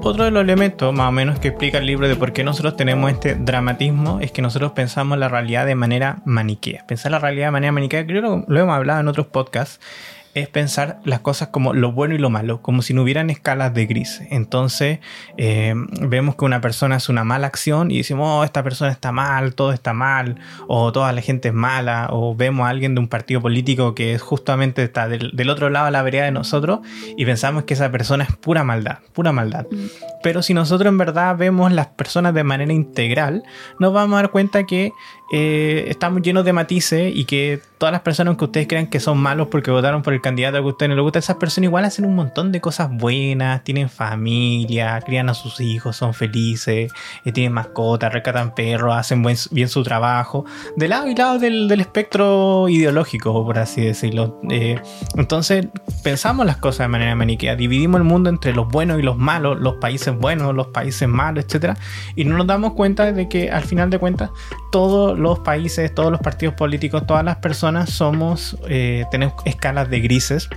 [0.01, 2.75] Otro de los elementos más o menos que explica el libro de por qué nosotros
[2.75, 6.85] tenemos este dramatismo es que nosotros pensamos la realidad de manera maniquea.
[6.85, 9.79] Pensar la realidad de manera maniquea, creo que lo hemos hablado en otros podcasts,
[10.33, 13.73] es pensar las cosas como lo bueno y lo malo, como si no hubieran escalas
[13.73, 14.21] de gris.
[14.29, 14.99] Entonces
[15.37, 19.11] eh, vemos que una persona hace una mala acción y decimos, oh, esta persona está
[19.11, 23.01] mal, todo está mal, o toda la gente es mala, o vemos a alguien de
[23.01, 26.79] un partido político que justamente está del, otro lado de la vereda de nosotros
[27.17, 29.65] y pensamos que esa persona es pura maldad, pura maldad.
[29.71, 29.85] Mm.
[30.21, 33.43] Pero si nosotros en verdad vemos las personas de manera integral,
[33.79, 34.91] nos vamos a dar cuenta que
[35.31, 39.17] eh, estamos llenos de matices y que todas las personas que ustedes crean que son
[39.17, 41.85] malos porque votaron por el candidato que a ustedes no les gusta, esas personas igual
[41.85, 46.91] hacen un montón de cosas buenas, tienen familia, crían a sus hijos, son felices,
[47.25, 52.67] eh, tienen mascotas, rescatan perros, hacen bien su trabajo, de lado y lado del, espectro
[52.67, 54.41] ideológico, por así decirlo.
[54.49, 54.81] Eh,
[55.15, 55.67] entonces,
[56.03, 59.59] pensamos las cosas de manera maniquea, dividimos el mundo entre los buenos y los malos,
[59.59, 61.77] los países buenos, los países malos, etc.
[62.15, 64.31] Y no nos damos cuenta de que al final de cuentas
[64.71, 69.99] todos los países, todos los partidos políticos, todas las personas somos, eh, tenemos escalas de
[69.99, 70.49] grises.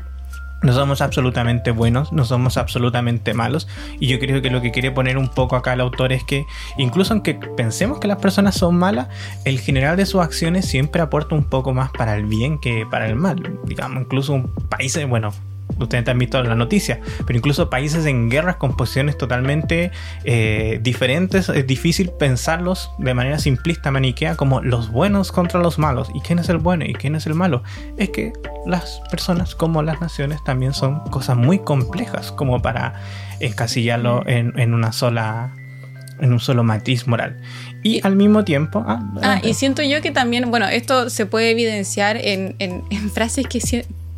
[0.62, 3.66] No somos absolutamente buenos, no somos absolutamente malos.
[3.98, 6.46] Y yo creo que lo que quiere poner un poco acá el autor es que,
[6.79, 9.09] incluso aunque pensemos que las personas son malas,
[9.44, 13.09] el general de sus acciones siempre aporta un poco más para el bien que para
[13.09, 13.59] el mal.
[13.64, 15.33] Digamos, incluso un país, bueno,
[15.78, 19.90] ustedes han visto la noticia, pero incluso países en guerras con posiciones totalmente
[20.24, 26.08] eh, diferentes, es difícil pensarlos de manera simplista, maniquea, como los buenos contra los malos.
[26.14, 27.62] ¿Y quién es el bueno y quién es el malo?
[27.96, 28.32] Es que
[28.66, 32.94] las personas como las naciones también son cosas muy complejas como para
[33.40, 35.54] encasillarlo en, en una sola
[36.22, 37.40] en un solo matiz moral.
[37.82, 38.85] Y al mismo tiempo...
[38.87, 43.46] Ah, ah y siento yo que también, bueno, esto se puede evidenciar en, en, frases
[43.48, 43.61] que,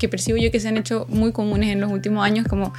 [0.05, 2.75] que percibo yo que se han hecho muy comunes en los últimos años, como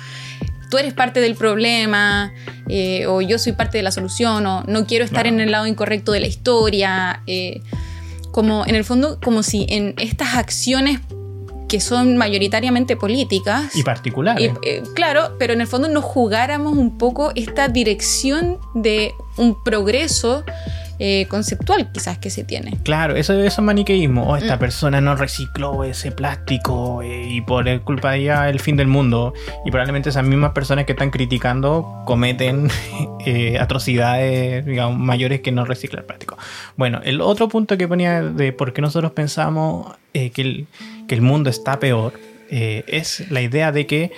[0.69, 2.31] tú eres parte del problema,
[2.69, 5.65] eh, o yo soy parte de la solución, o no quiero estar en el lado
[5.65, 7.23] incorrecto de la historia.
[7.25, 7.61] Eh,
[8.31, 10.99] como en el fondo, como si en estas acciones
[11.67, 13.75] que son mayoritariamente políticas.
[13.75, 14.51] Y particulares.
[14.61, 20.43] Eh, claro, pero en el fondo nos jugáramos un poco esta dirección de un progreso
[20.99, 22.77] eh, conceptual quizás que se tiene.
[22.83, 24.27] Claro, eso, es maniqueísmo.
[24.27, 24.59] Oh, esta mm.
[24.59, 29.33] persona no recicló ese plástico eh, y por culpa de ella el fin del mundo.
[29.65, 32.69] Y probablemente esas mismas personas que están criticando cometen
[33.59, 36.37] atrocidades digamos, mayores que no reciclar plástico.
[36.75, 40.67] Bueno, el otro punto que ponía de por qué nosotros pensamos que el
[41.07, 42.13] que el mundo está peor
[42.49, 44.11] eh, es la idea de que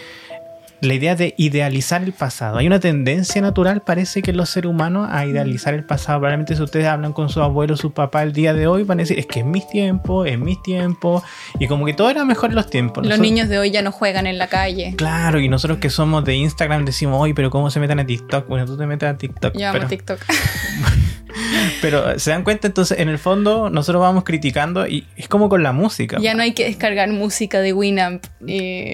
[0.82, 2.58] la idea de idealizar el pasado.
[2.58, 6.20] Hay una tendencia natural, parece que los seres humanos, a idealizar el pasado.
[6.20, 9.04] Probablemente si ustedes hablan con su abuelo, su papá el día de hoy, van a
[9.04, 11.24] decir, es que en mis tiempos, en mis tiempos,
[11.60, 13.06] y como que todo era mejor en los tiempos.
[13.06, 14.94] Los niños de hoy ya no juegan en la calle.
[14.98, 18.48] Claro, y nosotros que somos de Instagram decimos, oye, pero ¿cómo se meten a TikTok?
[18.48, 19.58] Bueno, tú te metes a TikTok.
[19.58, 20.20] Yo amo TikTok.
[21.82, 25.63] Pero se dan cuenta, entonces, en el fondo, nosotros vamos criticando y es como con
[25.63, 26.17] la música.
[26.19, 28.26] Ya no hay que descargar música de Winamp.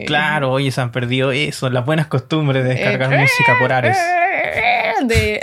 [0.05, 3.97] Claro, oye, se han perdido eso, las buenas costumbres de descargar eh, música por Ares.
[5.05, 5.39] De,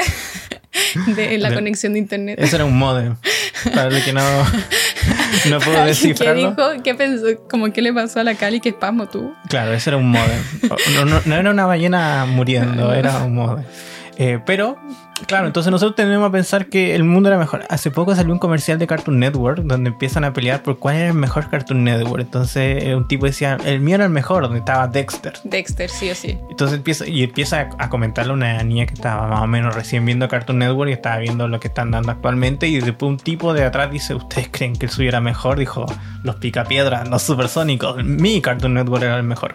[1.15, 2.39] de la conexión de internet.
[2.41, 3.17] Eso era un modem.
[3.75, 4.23] Para el que no,
[5.51, 6.57] no puedo descifrarlo.
[6.57, 6.83] ¿Qué dijo?
[6.83, 7.27] ¿Qué pensó?
[7.49, 8.61] ¿Cómo qué le pasó a la Cali?
[8.61, 9.35] ¿Qué espasmo tú?
[9.49, 10.41] Claro, eso era un modem.
[11.07, 13.65] No, no era una ballena muriendo, era un modem.
[14.23, 14.77] Eh, pero,
[15.27, 17.65] claro, entonces nosotros tenemos a pensar que el mundo era mejor.
[17.71, 21.09] Hace poco salió un comercial de Cartoon Network donde empiezan a pelear por cuál era
[21.09, 22.21] el mejor Cartoon Network.
[22.21, 25.33] Entonces eh, un tipo decía, el mío era el mejor, donde estaba Dexter.
[25.45, 26.39] Dexter, sí o sí.
[26.51, 30.05] Entonces empieza, y empieza a comentarle a una niña que estaba más o menos recién
[30.05, 32.69] viendo Cartoon Network y estaba viendo lo que están dando actualmente.
[32.69, 35.59] Y después un tipo de atrás dice, ¿ustedes creen que el suyo era mejor?
[35.59, 35.87] Dijo,
[36.25, 38.05] los picapiedras, los supersónicos.
[38.05, 39.55] Mi Cartoon Network era el mejor.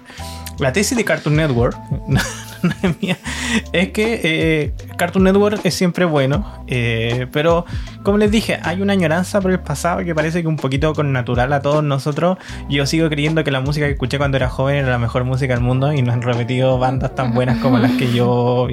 [0.58, 1.78] La tesis de Cartoon Network
[3.74, 7.66] es que eh, Cartoon Network es siempre bueno, eh, pero
[8.04, 11.12] como les dije, hay una añoranza por el pasado que parece que un poquito con
[11.12, 12.38] natural a todos nosotros.
[12.70, 15.54] Yo sigo creyendo que la música que escuché cuando era joven era la mejor música
[15.54, 18.68] del mundo y nos han repetido bandas tan buenas como las que yo.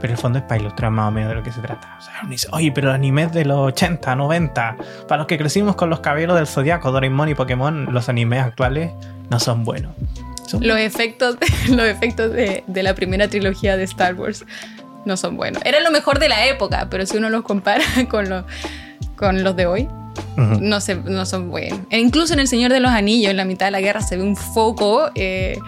[0.00, 1.96] Pero el fondo es para ilustrar más o menos de lo que se trata.
[1.98, 4.76] O sea, uno dice, oye, pero animes de los 80, 90,
[5.08, 8.92] para los que crecimos con los cabellos del zodiaco, Doraemon y Pokémon, los animes actuales
[9.30, 9.92] no son buenos.
[10.60, 11.36] Los efectos,
[11.68, 14.44] los efectos de, la primera trilogía de Star Wars
[15.04, 15.62] no son buenos.
[15.64, 18.44] Era lo mejor de la época, pero si uno los compara con,
[19.16, 19.88] con los de hoy,
[20.36, 21.80] no, se, no son buenos.
[21.90, 24.16] E incluso en El Señor de los Anillos, en la mitad de la guerra, se
[24.16, 25.58] ve un foco eh,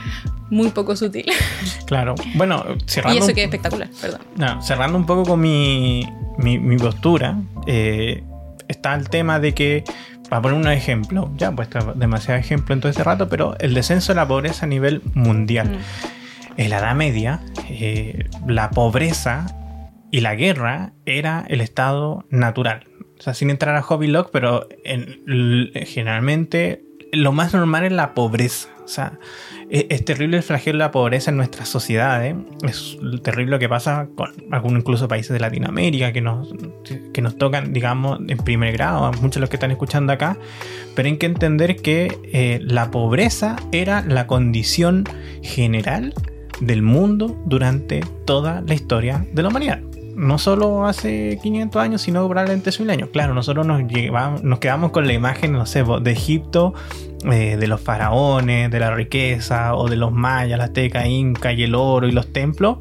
[0.50, 1.26] muy poco sutil.
[1.86, 2.14] Claro.
[2.36, 3.18] Bueno, cerrando.
[3.18, 4.62] Y eso que es espectacular, perdón.
[4.62, 8.22] cerrando un poco con mi, mi, postura, eh,
[8.66, 9.84] está el tema de que
[10.32, 13.74] para poner un ejemplo, ya he puesto demasiado ejemplo en todo este rato, pero el
[13.74, 15.68] descenso de la pobreza a nivel mundial.
[15.68, 16.56] Mm.
[16.56, 19.54] En la Edad Media, eh, la pobreza
[20.10, 22.86] y la guerra era el estado natural.
[23.18, 24.66] O sea, sin entrar a Hobby Log, pero
[25.84, 28.70] generalmente lo más normal es la pobreza.
[28.92, 29.18] O sea,
[29.70, 32.36] e, es, terrible el flagelo de la pobreza en nuestras sociedades.
[32.62, 36.52] Es terrible lo que pasa con algunos incluso países de Latinoamérica que nos,
[37.14, 40.36] que nos tocan, digamos, en primer grado, muchos de los que están escuchando acá.
[40.94, 45.04] Pero hay que entender que eh, la pobreza era la condición
[45.42, 46.12] general
[46.60, 49.80] del mundo durante toda la historia de la humanidad
[50.14, 53.08] no solo hace 500 años, sino probablemente hace un año.
[53.12, 53.82] Claro, nosotros nos,
[54.42, 56.74] nos quedamos con la imagen, no sé, de Egipto,
[57.24, 61.62] eh, de los faraones, de la riqueza, o de los mayas, la azteca, inca y
[61.62, 62.78] el oro y los templos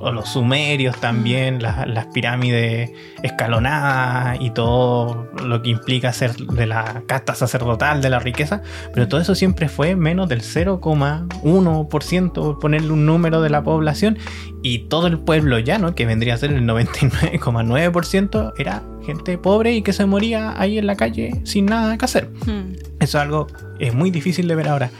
[0.00, 2.90] o los sumerios también, las, pirámides
[3.22, 8.60] escalonadas y todo lo que implica ser de la casta sacerdotal de la riqueza,
[8.92, 14.18] pero todo eso siempre fue menos del 0,1%, ponerle un número de la población,
[14.62, 19.82] y todo el pueblo llano, que vendría a ser el 99,9%, era gente pobre y
[19.82, 22.30] que se moría ahí en la calle sin nada que hacer.
[22.46, 22.74] Hmm.
[23.00, 24.90] Eso es algo es muy difícil de ver ahora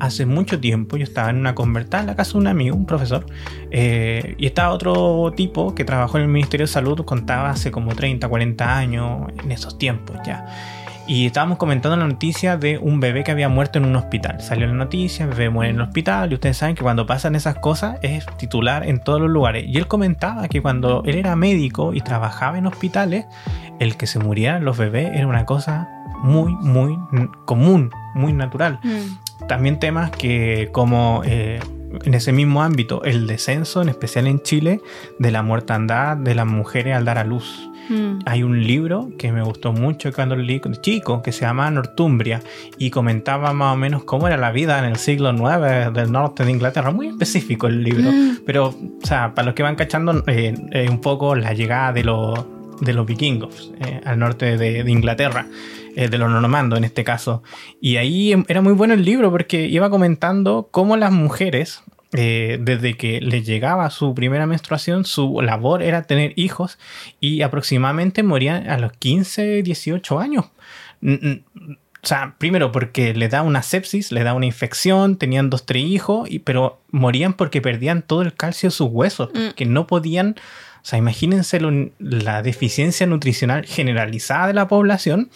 [0.00, 2.86] hace mucho tiempo yo estaba en una convertada en la casa de un amigo, un
[2.86, 3.26] profesor,
[3.70, 7.94] eh, y estaba otro tipo que trabajó en el Ministerio de Salud, contaba hace como
[7.94, 10.46] 30, 40 años en esos tiempos ya.
[11.06, 14.40] y estábamos comentando la noticia de un bebé que había muerto en un hospital.
[14.40, 17.34] Salió la noticia, el bebé muere en el hospital y ustedes saben que cuando pasan
[17.34, 19.64] esas cosas es titular en todos los lugares.
[19.66, 23.26] Y él comentaba que cuando él era médico y trabajaba en hospitales,
[23.80, 25.88] el que se murieran los bebés era una cosa
[26.22, 26.98] muy, muy
[27.44, 28.78] común, muy natural.
[28.82, 29.31] Mm.
[29.48, 31.22] También temas que como...
[31.24, 31.60] Eh,
[32.04, 34.80] en ese mismo ámbito, el descenso, en especial en Chile,
[35.18, 37.68] de la mortandad de las mujeres al dar a luz.
[37.88, 38.20] Mm.
[38.26, 42.40] Hay un libro que me gustó mucho cuando leí chico, que se llama Northumbria,
[42.78, 46.44] y comentaba más o menos cómo era la vida en el siglo IX del norte
[46.44, 46.90] de Inglaterra.
[46.90, 48.38] Muy específico el libro, mm.
[48.46, 50.54] pero, o sea, para los que van cachando, eh,
[50.88, 52.46] un poco la llegada de los,
[52.80, 55.46] de los vikingos eh, al norte de, Inglaterra.
[55.94, 57.42] Eh, de los normandos en este caso.
[57.80, 61.82] Y ahí era muy bueno el libro porque iba comentando cómo las mujeres
[62.14, 66.78] eh, desde que les llegaba su primera menstruación, su labor era tener hijos
[67.20, 70.46] y aproximadamente morían a los 15, 18 años.
[71.02, 75.84] O sea, primero porque le da una sepsis, le da una infección, tenían dos, tres
[75.84, 79.50] hijos, y, pero morían porque perdían todo el calcio de sus huesos, mm.
[79.56, 80.36] que no podían,
[80.82, 81.60] o sea, imagínense
[81.98, 85.30] la deficiencia nutricional generalizada de la población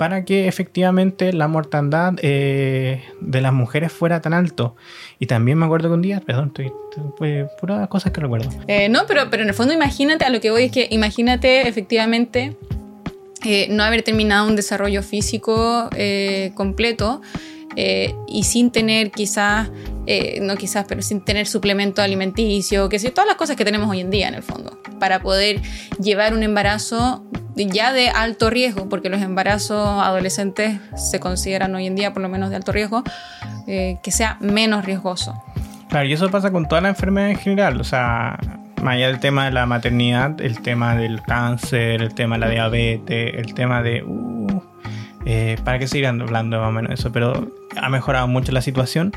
[0.00, 4.74] para que efectivamente la mortandad eh, de las mujeres fuera tan alto.
[5.18, 6.72] Y también me acuerdo que un día, perdón, estoy,
[7.18, 8.48] fue puras cosas que recuerdo.
[8.66, 11.68] Eh, no, pero, pero en el fondo imagínate, a lo que voy es que imagínate
[11.68, 12.56] efectivamente
[13.44, 15.90] eh, no haber terminado un desarrollo físico
[16.54, 17.20] completo
[17.76, 19.70] y sin tener quizás,
[20.40, 24.00] no quizás, pero sin tener suplemento alimenticio, que sé, todas las cosas que tenemos hoy
[24.00, 25.60] en día en el fondo, para poder
[26.02, 27.22] llevar un embarazo
[27.66, 32.28] ya de alto riesgo, porque los embarazos adolescentes se consideran hoy en día por lo
[32.28, 33.02] menos de alto riesgo,
[33.66, 35.42] eh, que sea menos riesgoso.
[35.88, 38.38] Claro, y eso pasa con toda la enfermedad en general, o sea,
[38.82, 42.48] más allá del tema de la maternidad, el tema del cáncer, el tema de la
[42.48, 44.02] diabetes, el tema de...
[44.02, 44.69] Uh,
[45.32, 47.12] eh, ¿Para qué seguir hablando más o menos eso?
[47.12, 49.12] Pero ha mejorado mucho la situación.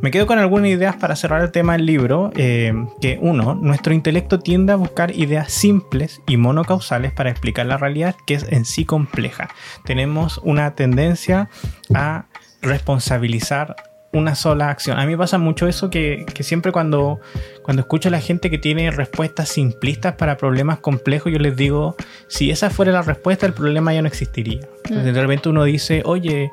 [0.00, 2.30] Me quedo con algunas ideas para cerrar el tema del libro.
[2.36, 7.78] Eh, que uno, nuestro intelecto tiende a buscar ideas simples y monocausales para explicar la
[7.78, 9.48] realidad que es en sí compleja.
[9.84, 11.48] Tenemos una tendencia
[11.92, 12.26] a
[12.62, 13.74] responsabilizar
[14.12, 14.98] una sola acción.
[14.98, 17.20] A mí me pasa mucho eso que, siempre cuando,
[17.62, 21.96] cuando escucho a la gente que tiene respuestas simplistas para problemas complejos, yo les digo,
[22.28, 24.60] si esa fuera la respuesta, el problema ya no existiría.
[24.84, 26.50] Entonces, de repente uno dice, oye,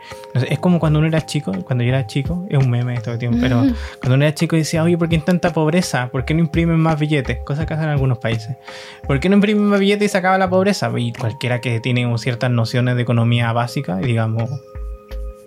[0.49, 3.37] es como cuando uno era chico, cuando yo era chico, es un meme esto tiempo,
[3.39, 3.57] pero
[3.99, 6.09] cuando uno era chico decía, oye, ¿por qué hay tanta pobreza?
[6.09, 7.39] ¿Por qué no imprimen más billetes?
[7.45, 8.57] Cosas que hacen algunos países.
[9.05, 10.91] ¿Por qué no imprimen más billetes y se acaba la pobreza?
[10.97, 14.49] Y cualquiera que tiene ciertas nociones de economía básica, digamos,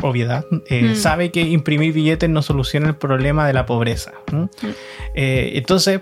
[0.03, 0.95] obviedad, eh, mm.
[0.97, 4.13] sabe que imprimir billetes no soluciona el problema de la pobreza.
[4.33, 4.45] Mm.
[5.15, 6.01] Eh, entonces,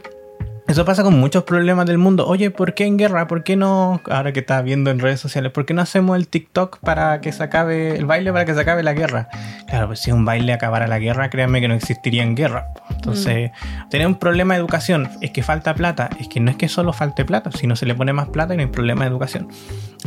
[0.67, 2.27] eso pasa con muchos problemas del mundo.
[2.27, 3.27] Oye, ¿por qué en guerra?
[3.27, 6.27] ¿Por qué no, ahora que estás viendo en redes sociales, ¿por qué no hacemos el
[6.27, 9.29] TikTok para que se acabe, el baile para que se acabe la guerra?
[9.69, 12.69] Claro, pues si un baile acabara la guerra, créanme que no existiría en guerra.
[12.91, 13.89] Entonces, mm.
[13.91, 16.09] tener un problema de educación es que falta plata.
[16.19, 18.55] Es que no es que solo falte plata, si no se le pone más plata
[18.55, 19.49] y no hay problema de educación.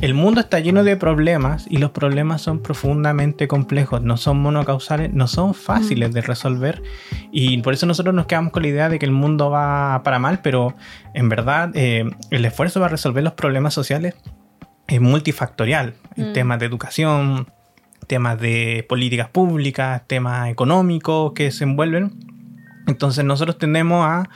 [0.01, 5.11] El mundo está lleno de problemas y los problemas son profundamente complejos, no son monocausales,
[5.13, 6.13] no son fáciles mm.
[6.13, 6.83] de resolver
[7.31, 10.19] y por eso nosotros nos quedamos con la idea de que el mundo va para
[10.19, 10.77] mal, pero
[11.13, 14.15] en verdad eh, el esfuerzo para resolver los problemas sociales
[14.87, 15.95] es multifactorial.
[16.15, 16.33] En mm.
[16.33, 17.51] temas de educación,
[18.07, 22.13] temas de políticas públicas, temas económicos que se envuelven.
[22.87, 24.29] Entonces nosotros tendemos a,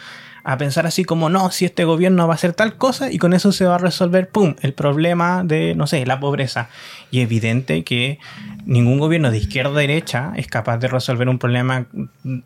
[0.43, 3.33] a, pensar así como, no, si este gobierno va a hacer tal cosa y con
[3.33, 6.69] eso se va a resolver, ¡pum!, el problema de, no sé, la pobreza.
[7.11, 8.19] Y evidente que
[8.65, 11.87] ningún gobierno de izquierda o derecha es capaz de resolver un problema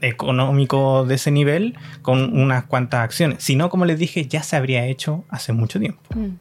[0.01, 3.43] económico de ese nivel con unas cuantas acciones.
[3.43, 6.01] Si no, como les dije, ya se habría hecho hace mucho tiempo.
[6.15, 6.36] Mm.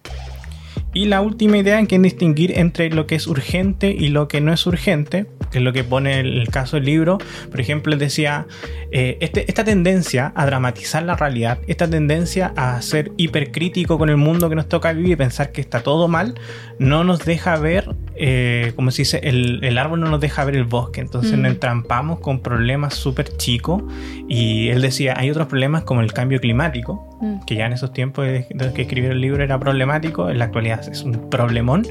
[0.95, 4.41] Y la última idea en que distinguir entre lo que es urgente y lo que
[4.41, 7.19] no es urgente, que es lo que pone el caso del libro.
[7.51, 8.47] Por ejemplo, decía,
[8.93, 14.17] eh, este, esta tendencia a dramatizar la realidad, esta tendencia a ser hipercrítico con el
[14.17, 16.35] mundo que nos toca vivir y pensar que está todo mal,
[16.79, 20.65] no nos deja ver, eh, como se dice, el, árbol no nos deja ver el
[20.65, 21.01] bosque.
[21.01, 21.55] Entonces nos mm.
[21.55, 23.83] entrampamos con problemas súper chicos.
[24.29, 27.14] Y él decía, hay otros problemas como el cambio climático,
[27.47, 30.89] que ya en esos tiempos de, que escribió el libro era problemático, en la actualidad
[30.89, 31.87] es un problemón.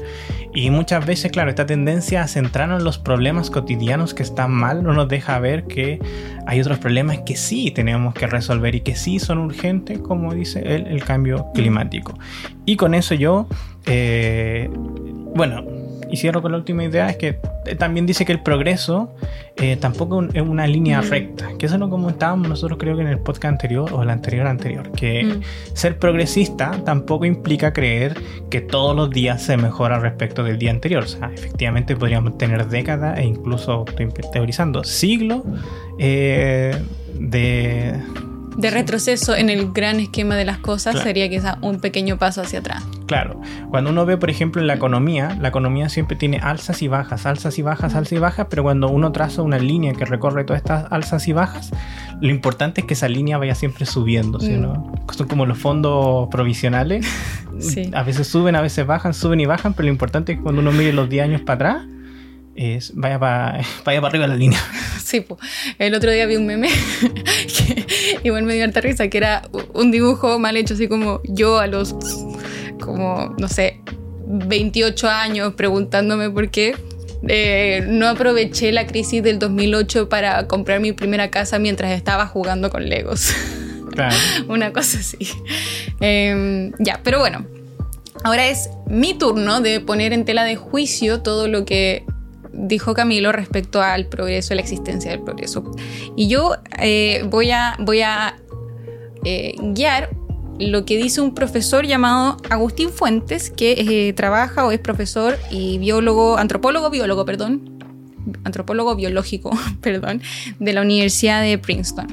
[0.54, 4.82] Y muchas veces, claro, esta tendencia a centrarnos en los problemas cotidianos que están mal
[4.82, 5.98] no nos deja ver que
[6.46, 10.62] hay otros problemas que sí tenemos que resolver y que sí son urgentes, como dice
[10.64, 12.18] él, el cambio climático.
[12.64, 13.48] Y con eso yo,
[13.86, 14.70] eh,
[15.34, 15.64] bueno,
[16.14, 19.14] y cierro con la última idea, es que eh, también dice que el progreso
[19.56, 21.08] eh, tampoco es una línea Mm.
[21.10, 24.46] recta, que eso lo comentábamos nosotros creo que en el podcast anterior o el anterior
[24.46, 25.40] anterior, que Mm.
[25.74, 28.14] ser progresista tampoco implica creer
[28.50, 31.04] que todos los días se mejora respecto del día anterior.
[31.04, 35.42] O sea, efectivamente podríamos tener décadas e incluso, estoy teorizando, siglos
[35.98, 36.76] eh,
[37.18, 38.00] de,
[38.56, 41.06] De retroceso en el gran esquema de las cosas Claro.
[41.06, 42.82] sería quizá un pequeño paso hacia atrás.
[43.06, 43.40] Claro,
[43.70, 47.26] cuando uno ve, por ejemplo, en la economía, la economía siempre tiene alzas y bajas,
[47.26, 50.62] alzas y bajas, alzas y bajas, pero cuando uno traza una línea que recorre todas
[50.62, 51.70] estas alzas y bajas,
[52.20, 54.92] lo importante es que esa línea vaya siempre subiendo, ¿sí no?
[55.12, 57.06] Son como los fondos provisionales,
[57.58, 57.90] Sí.
[57.94, 60.60] a veces suben, a veces bajan, suben y bajan, pero lo importante es que cuando
[60.60, 61.86] uno mire los 10 años para atrás,
[62.56, 64.60] es, vaya para vaya para arriba la línea.
[65.04, 65.38] Sí, po.
[65.78, 66.68] el otro día vi un meme
[67.46, 67.86] que
[68.24, 69.42] igual me dio harta risa, que era
[69.74, 71.94] un dibujo mal hecho, así como yo a los,
[72.80, 73.80] como, no sé,
[74.26, 76.74] 28 años preguntándome por qué.
[77.28, 82.70] eh, no aproveché la crisis del 2008 para comprar mi primera casa mientras estaba jugando
[82.70, 83.32] con Legos.
[83.92, 84.16] Claro.
[84.48, 85.18] Una cosa así.
[86.00, 87.46] Eh, ya, pero bueno.
[88.24, 92.04] Ahora es mi turno de poner en tela de juicio todo lo que
[92.56, 95.64] dijo Camilo respecto al progreso, la existencia del progreso.
[96.16, 98.36] Y yo eh, voy a, voy a
[99.24, 100.10] eh, guiar
[100.58, 105.78] lo que dice un profesor llamado Agustín Fuentes, que eh, trabaja o es profesor y
[105.78, 107.78] biólogo, antropólogo, biólogo, perdón,
[108.44, 109.50] antropólogo biológico,
[109.80, 110.22] perdón,
[110.60, 112.06] de la Universidad de Princeton.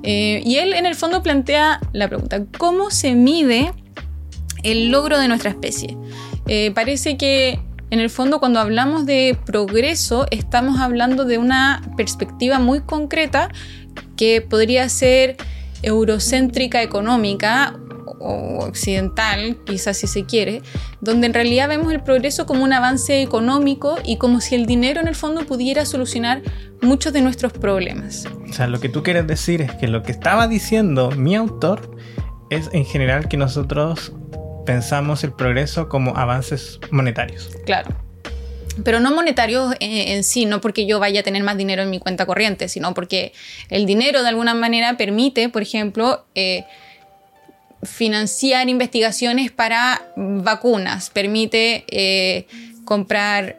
[0.00, 3.72] Y él en el fondo plantea la pregunta, ¿cómo se mide
[4.62, 5.98] el logro de nuestra especie?
[6.72, 7.60] Parece que
[7.90, 13.48] en el fondo cuando hablamos de progreso estamos hablando de una perspectiva muy concreta
[14.16, 15.36] que podría ser
[15.82, 17.78] eurocéntrica económica
[18.20, 20.62] o occidental, quizás si se quiere,
[21.00, 25.00] donde en realidad vemos el progreso como un avance económico y como si el dinero
[25.00, 26.42] en el fondo pudiera solucionar
[26.82, 28.26] muchos de nuestros problemas.
[28.48, 31.96] O sea, lo que tú quieres decir es que lo que estaba diciendo mi autor
[32.50, 34.12] es en general que nosotros
[34.68, 37.48] pensamos el progreso como avances monetarios.
[37.64, 37.88] Claro.
[38.84, 42.00] Pero no monetarios en, sí, no porque yo vaya a tener más dinero en mi
[42.00, 43.32] cuenta corriente, sino porque
[43.70, 46.66] el dinero de alguna manera permite, por ejemplo, eh,
[47.82, 52.46] financiar investigaciones para vacunas, permite eh,
[52.84, 53.56] comprar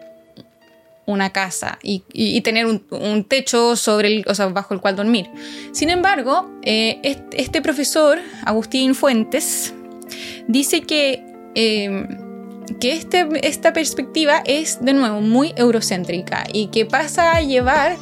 [1.07, 2.03] una casa y,
[2.41, 5.27] tener un, techo sobre el, o sea, bajo el cual dormir.
[5.71, 6.99] Sin embargo, eh,
[7.31, 9.73] este, profesor, Agustín Fuentes,
[10.47, 11.23] dice que,
[11.55, 12.07] eh,
[12.79, 17.97] que este, esta perspectiva es de nuevo muy eurocéntrica y que pasa a llevar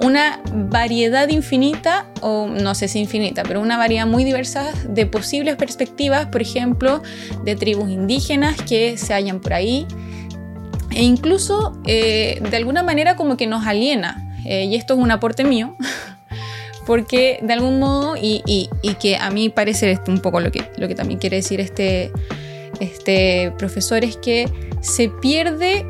[0.00, 5.56] una variedad infinita, o no sé si infinita, pero una variedad muy diversa de posibles
[5.56, 7.02] perspectivas, por ejemplo,
[7.44, 9.86] de tribus indígenas que se hallan por ahí,
[10.90, 15.10] e incluso eh, de alguna manera como que nos aliena, eh, y esto es un
[15.10, 15.76] aporte mío,
[16.86, 18.68] porque de algún modo, y,
[19.00, 22.12] que a mí parece esto un poco lo que, lo que también quiere decir este,
[22.80, 24.48] este profesor, es que
[24.80, 25.86] se pierde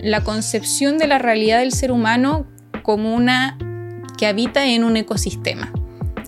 [0.00, 2.46] la concepción de la realidad del ser humano
[2.82, 3.56] como una
[4.18, 5.72] que habita en un ecosistema,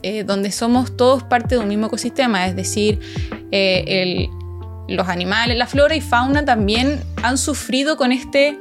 [0.02, 3.00] eh, donde somos todos parte de un mismo ecosistema, es decir,
[3.50, 4.28] eh,
[4.88, 8.58] los animales, la flora y fauna también han sufrido con este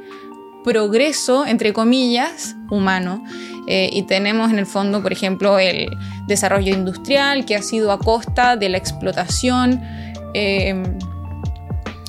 [0.64, 3.22] progreso, entre comillas, humano.
[3.66, 5.88] Eh, y tenemos en el fondo, por ejemplo, el
[6.26, 9.80] desarrollo industrial que ha sido a costa de la explotación
[10.34, 10.82] eh,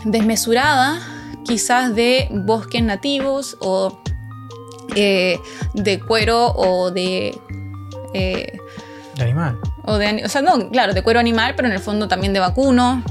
[0.03, 0.99] desmesurada,
[1.45, 4.01] quizás de bosques nativos o
[4.95, 5.39] eh,
[5.73, 7.37] de cuero o de...
[8.13, 8.59] de
[9.19, 9.57] animal.
[9.83, 12.39] O, de, o sea, no, claro, de cuero animal, pero en el fondo también de
[12.39, 13.03] vacuno.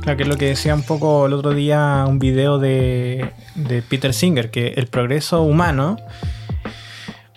[0.00, 3.82] Claro, que es lo que decía un poco el otro día un video de, de
[3.82, 5.98] Peter Singer, que el progreso humano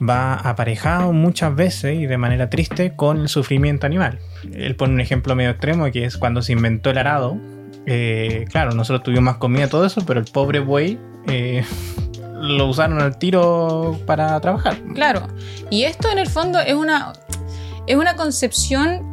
[0.07, 4.19] va aparejado muchas veces y de manera triste con el sufrimiento animal.
[4.53, 7.37] Él pone un ejemplo medio extremo que es cuando se inventó el arado.
[7.85, 11.63] Eh, claro, nosotros tuvimos más comida, todo eso, pero el pobre buey eh,
[12.33, 14.77] lo usaron al tiro para trabajar.
[14.93, 15.27] Claro,
[15.69, 17.13] y esto en el fondo es una,
[17.87, 19.05] es una concepción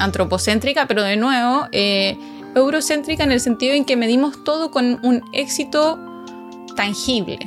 [0.00, 2.18] antropocéntrica, pero de nuevo, eh,
[2.54, 5.98] eurocéntrica en el sentido en que medimos todo con un éxito
[6.74, 7.38] tangible.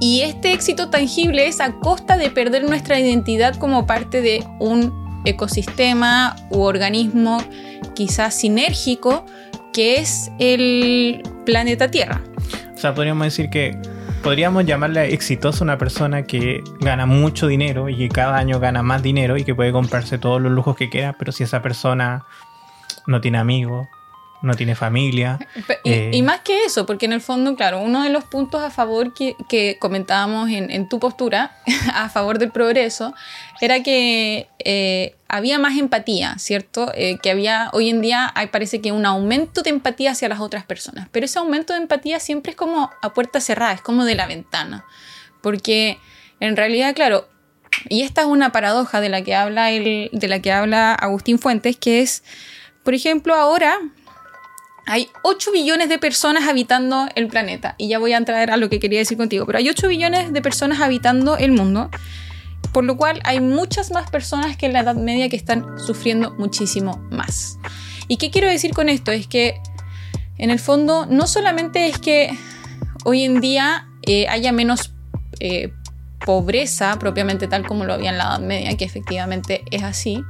[0.00, 5.22] Y este éxito tangible es a costa de perder nuestra identidad como parte de un
[5.24, 7.38] ecosistema u organismo
[7.94, 9.24] quizás sinérgico
[9.72, 12.22] que es el planeta Tierra.
[12.74, 13.76] O sea, podríamos decir que
[14.22, 19.02] podríamos llamarle exitosa una persona que gana mucho dinero y que cada año gana más
[19.02, 22.24] dinero y que puede comprarse todos los lujos que quiera, pero si esa persona
[23.06, 23.88] no tiene amigos,
[24.44, 25.38] no tiene familia.
[25.82, 28.62] Y, eh, y más que eso, porque en el fondo, claro, uno de los puntos
[28.62, 31.56] a favor que, que comentábamos en, en tu postura,
[31.94, 33.14] a favor del progreso,
[33.60, 36.92] era que eh, había más empatía, ¿cierto?
[36.94, 40.40] Eh, que había, hoy en día hay, parece que un aumento de empatía hacia las
[40.40, 44.04] otras personas, pero ese aumento de empatía siempre es como a puerta cerrada, es como
[44.04, 44.84] de la ventana,
[45.42, 45.98] porque
[46.40, 47.28] en realidad, claro,
[47.88, 51.38] y esta es una paradoja de la que habla, el, de la que habla Agustín
[51.38, 52.22] Fuentes, que es,
[52.82, 53.78] por ejemplo, ahora
[54.86, 57.74] hay 8 billones de personas habitando el planeta.
[57.78, 59.46] Y ya voy a entrar a lo que quería decir contigo.
[59.46, 61.90] Pero hay 8 billones de personas habitando el mundo.
[62.72, 66.34] Por lo cual hay muchas más personas que en la Edad Media que están sufriendo
[66.38, 67.58] muchísimo más.
[68.08, 69.12] ¿Y qué quiero decir con esto?
[69.12, 69.60] Es que
[70.38, 72.36] en el fondo no solamente es que
[73.04, 74.92] hoy en día eh, haya menos
[75.40, 75.72] eh,
[76.24, 80.24] pobreza propiamente tal como lo había en la Edad Media, que efectivamente es así,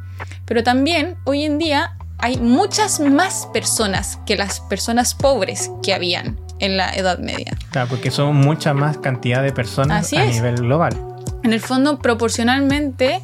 [0.44, 6.40] pero también hoy en día hay muchas más personas que las personas pobres que habían
[6.58, 7.54] en la Edad Media.
[7.70, 10.36] Claro, porque son mucha más cantidad de personas Así a es.
[10.36, 10.98] nivel global.
[11.42, 13.20] En el fondo, proporcionalmente,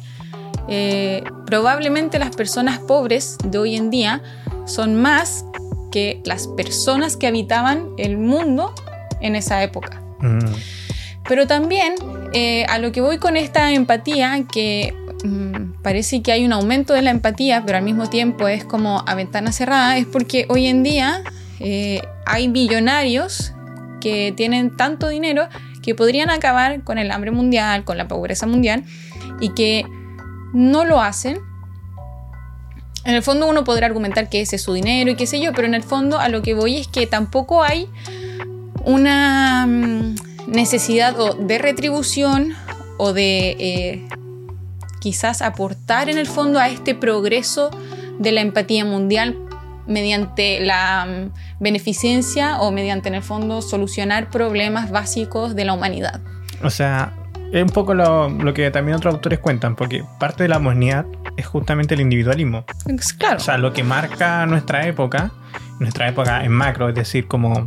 [0.67, 4.21] eh, probablemente las personas pobres de hoy en día
[4.67, 5.45] son más
[5.91, 8.75] que las personas que habitaban el mundo
[9.19, 9.99] en esa época.
[10.19, 10.45] Mm.
[11.27, 11.95] Pero también
[12.33, 14.93] eh, a lo que voy con esta empatía, que
[15.23, 19.03] mm, parece que hay un aumento de la empatía, pero al mismo tiempo es como
[19.07, 21.23] a ventana cerrada, es porque hoy en día
[21.59, 23.53] eh, hay millonarios
[23.99, 25.47] que tienen tanto dinero
[25.81, 28.83] que podrían acabar con el hambre mundial, con la pobreza mundial,
[29.39, 29.85] y que
[30.53, 31.39] no lo hacen.
[33.03, 35.53] En el fondo uno podrá argumentar que ese es su dinero y qué sé yo,
[35.53, 37.89] pero en el fondo a lo que voy es que tampoco hay
[38.85, 40.15] una mm,
[40.47, 42.53] necesidad de retribución
[42.97, 44.07] o de eh,
[45.01, 47.71] quizás aportar en el fondo a este progreso
[48.19, 49.35] de la empatía mundial
[49.87, 56.21] mediante la mm, beneficencia o mediante en el fondo solucionar problemas básicos de la humanidad.
[56.63, 57.13] O sea,
[57.51, 61.05] es un poco lo, lo que también otros autores cuentan, porque parte de la modernidad
[61.35, 62.63] es justamente el individualismo.
[63.17, 63.37] Claro.
[63.37, 65.31] O sea, lo que marca nuestra época,
[65.79, 67.65] nuestra época en macro, es decir, como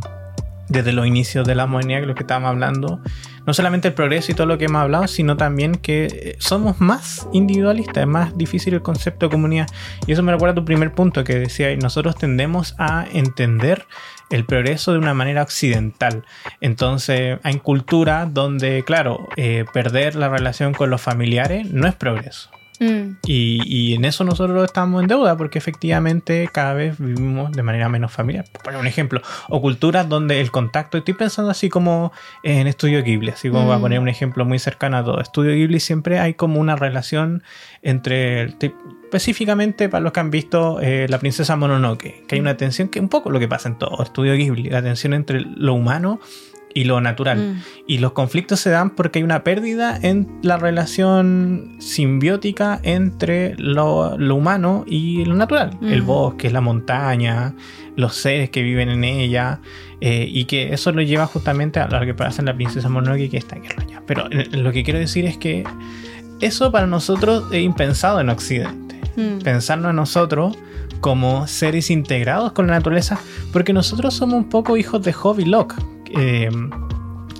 [0.69, 3.01] desde los inicios de la modernidad, que lo que estábamos hablando,
[3.45, 6.81] no solamente el progreso y todo lo que hemos hablado, sino también que eh, somos
[6.81, 9.67] más individualistas, es más difícil el concepto de comunidad.
[10.07, 13.85] Y eso me recuerda a tu primer punto que decía, nosotros tendemos a entender
[14.29, 16.25] el progreso de una manera occidental.
[16.61, 22.49] Entonces, hay culturas donde, claro, eh, perder la relación con los familiares no es progreso.
[22.79, 27.63] Mm, Y, y en eso nosotros estamos en deuda porque efectivamente cada vez vivimos de
[27.63, 28.45] manera menos familiar.
[28.51, 32.11] Por poner un ejemplo, o culturas donde el contacto, estoy pensando así como
[32.43, 33.67] en Estudio Ghibli, así como Mm.
[33.67, 35.21] voy a poner un ejemplo muy cercano a todo.
[35.21, 37.43] Estudio Ghibli siempre hay como una relación
[37.81, 38.73] entre, te-
[39.03, 42.99] específicamente para los que han visto eh, La Princesa Mononoke, que hay una tensión que
[42.99, 46.19] es un poco lo que pasa en todo Estudio Ghibli, la tensión entre lo humano
[46.75, 47.37] y lo natural.
[47.39, 47.61] mm.
[47.87, 54.17] Y los conflictos se dan porque hay una pérdida en la relación simbiótica entre lo,
[54.19, 55.77] lo humano y lo natural.
[55.81, 56.05] El Mm.
[56.05, 57.55] bosque, la montaña,
[57.95, 59.59] los seres que viven en ella.
[60.01, 63.29] eh, y que eso lo lleva justamente a lo que pasa en la princesa Mononoke,
[63.31, 64.03] que está en ya.
[64.05, 65.63] Pero eh, lo que quiero decir es que
[66.41, 68.99] eso para nosotros es impensado en Occidente.
[69.15, 69.39] Mm.
[69.41, 70.57] Pensarnos a nosotros
[70.99, 73.17] como seres integrados con la naturaleza,
[73.53, 75.75] porque nosotros somos un poco hijos de Job y Locke.
[76.13, 76.49] Eh,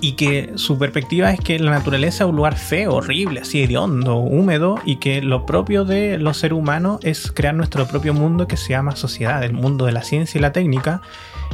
[0.00, 4.16] y que su perspectiva es que la naturaleza es un lugar feo, horrible, así hediondo,
[4.16, 8.56] húmedo, y que lo propio de los seres humanos es crear nuestro propio mundo que
[8.56, 11.00] se llama sociedad, el mundo de la ciencia y la técnica,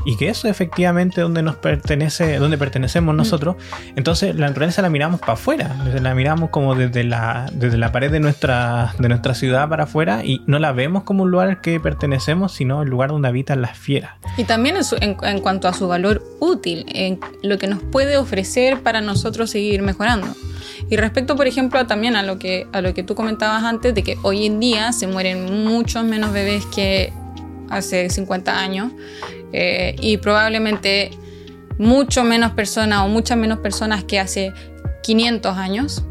[0.04, 3.56] y que eso efectivamente donde nos pertenece, donde pertenecemos nosotros.
[3.96, 8.10] Entonces la naturaleza la miramos para afuera, la miramos como desde la, desde la pared
[8.10, 11.60] de nuestra, de nuestra ciudad para afuera y no la vemos como un lugar al
[11.60, 14.12] que pertenecemos, sino el lugar donde habitan las fieras.
[14.36, 17.82] Y también en, su- en- en cuanto a su valor útil, en lo que nos
[17.82, 20.28] puede ofrecer para nosotros seguir mejorando.
[20.90, 24.02] Y respecto, por ejemplo, también a lo que, a lo que tú comentabas antes, de
[24.02, 27.12] que hoy en día se mueren muchos menos bebés que
[27.70, 28.92] hace 50 años,
[29.52, 31.10] eh, y probablemente
[31.78, 34.52] mucho menos personas o muchas menos personas que hace
[35.02, 36.04] 500 años.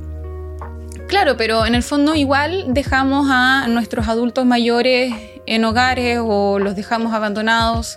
[1.07, 5.13] Claro, pero en el fondo igual dejamos a nuestros adultos mayores
[5.45, 7.95] en hogares o los dejamos abandonados,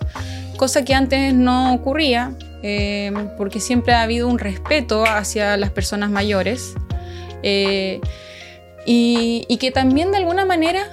[0.57, 6.09] cosa que antes no ocurría, eh, porque siempre ha habido un respeto hacia las personas
[6.09, 6.73] mayores
[7.43, 8.01] eh,
[8.85, 10.87] y, y que también de alguna manera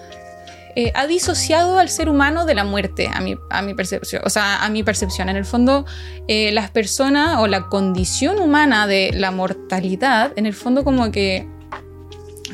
[0.75, 4.23] eh, ha disociado al ser humano de la muerte, a mi, a mi percepción.
[4.25, 5.29] O sea, a mi percepción.
[5.29, 5.85] En el fondo,
[6.29, 11.47] eh, las personas o la condición humana de la mortalidad, en el fondo como que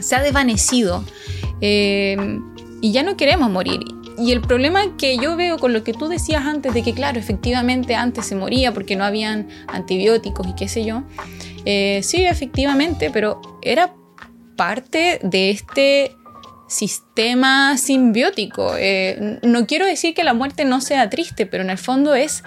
[0.01, 1.05] se ha desvanecido
[1.61, 2.39] eh,
[2.81, 3.81] y ya no queremos morir.
[4.17, 7.21] y el problema que yo veo con lo que tú decías antes, de que claro,
[7.21, 11.05] efectivamente antes se moría porque no habían antibióticos y qué sé yo,
[12.03, 13.95] sí, efectivamente, pero era
[14.57, 16.18] parte de este
[16.69, 18.75] sistema simbiótico.
[18.77, 22.45] Eh, no quiero decir que la muerte no sea triste, pero en el fondo es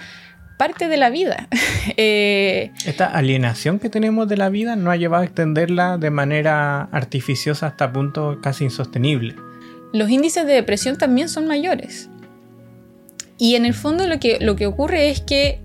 [0.58, 1.48] parte de la vida.
[1.96, 6.82] Eh, Esta alienación que tenemos de la vida nos ha llevado a extenderla de manera
[6.92, 9.34] artificiosa hasta punto casi insostenible.
[9.92, 12.08] Los índices de depresión también son mayores.
[13.36, 15.58] Y en el fondo lo que, lo que ocurre es que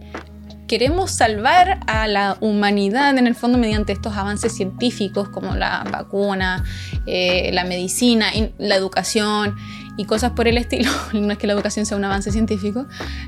[0.67, 6.63] queremos salvar a la humanidad en el fondo mediante estos avances científicos como la vacuna,
[7.05, 9.55] eh, la medicina, la educación
[9.97, 10.91] y cosas por el estilo.
[11.13, 12.85] No es que la educación sea un avance científico,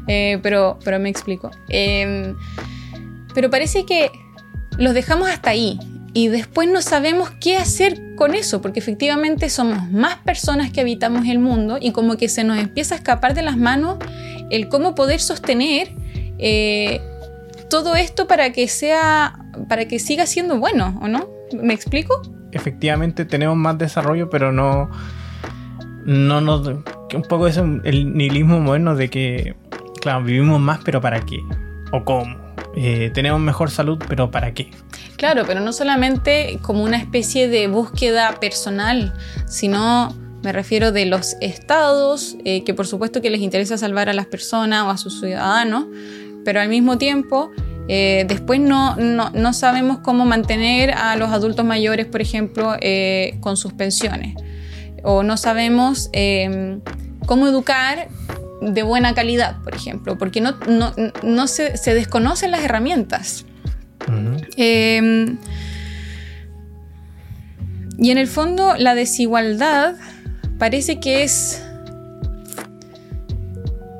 [0.07, 1.49] eh, pero, pero me explico.
[1.69, 2.35] Em,
[3.33, 4.11] pero parece que
[4.77, 5.79] los dejamos hasta ahí
[6.13, 11.27] y después no sabemos qué hacer con eso, porque efectivamente somos más personas que habitamos
[11.27, 13.97] el mundo y como que se nos empieza a escapar de las manos
[14.49, 15.93] el cómo poder sostener
[16.39, 17.01] eh,
[17.69, 21.29] todo esto para que sea, para que siga siendo bueno, ¿o no?
[21.53, 22.21] ¿Me explico?
[22.51, 24.89] Efectivamente tenemos más desarrollo, pero no,
[26.05, 29.55] no nos, un poco eso, el nihilismo moderno de que,
[30.01, 31.39] claro, vivimos más, pero ¿para qué?
[31.91, 32.35] ¿O cómo?
[32.75, 34.71] Eh, tenemos mejor salud, pero ¿para qué?
[35.17, 39.13] Claro, pero no solamente como una especie de búsqueda personal,
[39.47, 44.13] sino me refiero de los estados, eh, que por supuesto que les interesa salvar a
[44.13, 45.85] las personas o a sus ciudadanos,
[46.43, 47.51] pero al mismo tiempo
[47.91, 53.57] eh, después no, no, sabemos cómo mantener a los adultos mayores, por ejemplo, eh, con
[53.57, 54.35] sus pensiones.
[55.01, 56.81] O no sabemos em,
[57.25, 58.07] cómo educar
[58.61, 60.55] de buena calidad, por ejemplo, porque no,
[61.23, 63.45] no, se, se, desconocen las herramientas.
[64.55, 65.37] Em,
[67.97, 69.95] y en el fondo la desigualdad
[70.59, 71.65] parece que es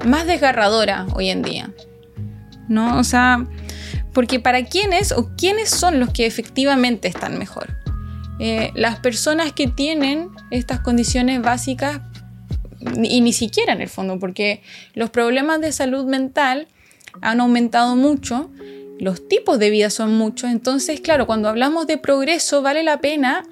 [0.06, 1.72] más desgarradora hoy en día.
[2.70, 2.98] ¿No?
[2.98, 3.46] O sea,
[4.14, 7.76] porque para quiénes o quiénes son los que efectivamente están mejor.
[8.40, 12.00] Eh, las personas que tienen estas condiciones básicas
[13.04, 14.64] y ni siquiera en el fondo, porque
[14.94, 16.68] los problemas de salud mental
[17.22, 18.50] han aumentado mucho,
[19.00, 23.44] los tipos de vida son muchos, entonces claro, cuando hablamos de progreso vale la pena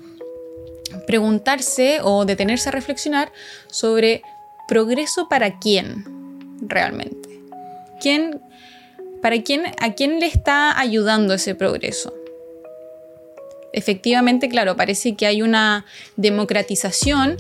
[1.06, 3.32] preguntarse o detenerse a reflexionar
[3.68, 4.22] sobre
[4.68, 6.06] progreso para quién
[6.62, 7.42] realmente.
[8.00, 8.42] ¿Quién,
[9.22, 12.14] ¿Para quién, ¿A quién le está ayudando ese progreso?
[13.74, 17.38] Efectivamente, claro, parece que hay una democratización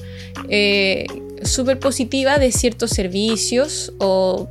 [0.49, 1.05] eh,
[1.41, 4.47] súper positiva de ciertos servicios o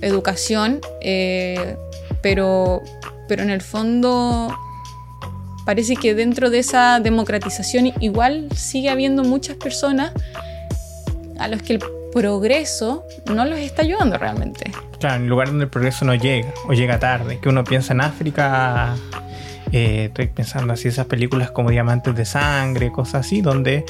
[0.00, 1.76] educación, eh,
[2.22, 2.82] pero,
[3.28, 4.52] pero en el fondo
[5.64, 10.12] parece que dentro de esa democratización igual sigue habiendo muchas personas
[11.38, 11.78] a los que el
[12.16, 14.72] progreso no los está ayudando realmente.
[14.98, 17.92] Claro, en el lugar donde el progreso no llega o llega tarde, que uno piensa
[17.92, 18.96] en África,
[19.70, 23.84] eh, estoy pensando así esas películas como Diamantes de Sangre, cosas así, donde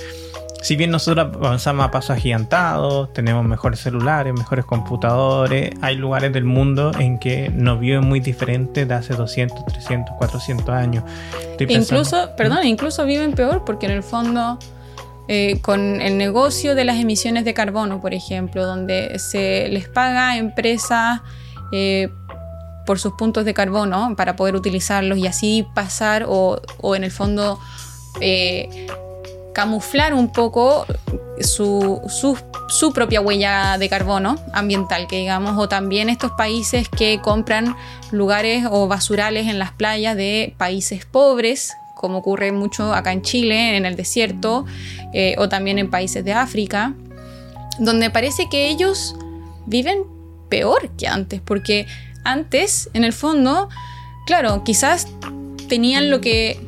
[0.61, 6.45] si bien nosotros avanzamos a pasos agigantados, tenemos mejores celulares, mejores computadores, hay lugares del
[6.45, 11.05] mundo en que nos viven muy diferentes de hace 200, 300, 400 años.
[11.61, 14.59] incluso, perdón, incluso viven peor porque en el fondo
[15.29, 20.31] eh, con el negocio de las emisiones de carbono, por ejemplo, donde se les paga
[20.31, 21.21] a empresas
[21.73, 22.09] eh,
[22.87, 26.61] por sus puntos de carbono para poder utilizarlos y así pasar o,
[26.95, 27.59] en el fondo
[28.21, 28.87] eh,
[29.53, 30.87] camuflar un poco
[31.41, 32.01] su,
[32.69, 37.75] su, propia huella de carbono ambiental, que digamos, o también estos países que compran
[38.13, 43.77] lugares o basurales en las playas de países pobres como ocurre mucho acá en Chile,
[43.77, 44.67] en el desierto,
[45.15, 46.93] eh, o también en países de África,
[47.79, 49.17] donde parece que ellos
[49.65, 50.05] viven
[50.51, 51.87] peor que antes, porque
[52.23, 53.71] antes, en el fondo,
[54.27, 55.09] claro, quizás
[55.69, 56.61] tenían lo que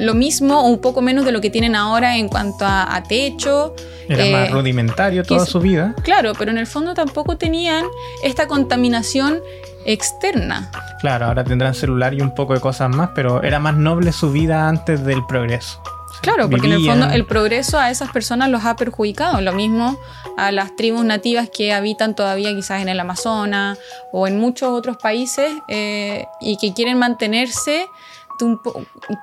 [0.00, 3.74] lo mismo o un poco menos de lo que tienen ahora en cuanto a, techo.
[4.08, 5.94] Era más eh, rudimentario toda su vida.
[6.02, 7.84] Claro, pero en el fondo tampoco tenían
[8.24, 9.40] esta contaminación
[9.84, 10.70] externa.
[11.00, 14.32] Claro, ahora tendrán celular y un poco de cosas más, pero era más noble su
[14.32, 15.82] vida antes del progreso.
[16.22, 19.40] Claro, porque en el fondo el progreso a esas personas los ha perjudicado.
[19.40, 19.98] Lo mismo
[20.36, 23.78] a las tribus nativas que habitan todavía quizás en el Amazonas
[24.12, 27.86] o en muchos otros países eh, y que quieren mantenerse,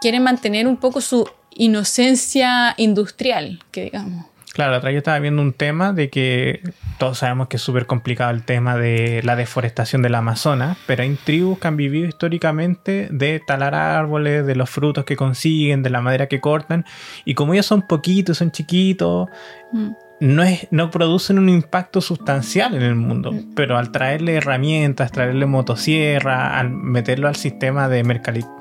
[0.02, 4.26] quieren mantener un poco su inocencia industrial, que digamos.
[4.54, 6.62] Claro, atrás yo estaba viendo un tema de que
[6.98, 11.14] todos sabemos que es súper complicado el tema de la deforestación del Amazonas, pero hay
[11.14, 16.02] tribus que han vivido históricamente de talar árboles, de los frutos que consiguen, de la
[16.02, 16.86] madera que cortan,
[17.24, 19.30] y como ellos son poquitos, son chiquitos,
[19.74, 19.92] mm.
[20.20, 23.54] No, es, no producen un impacto sustancial en el mundo, Mm.
[23.56, 28.04] pero al traerle herramientas, traerle motosierra, al meterlo al sistema de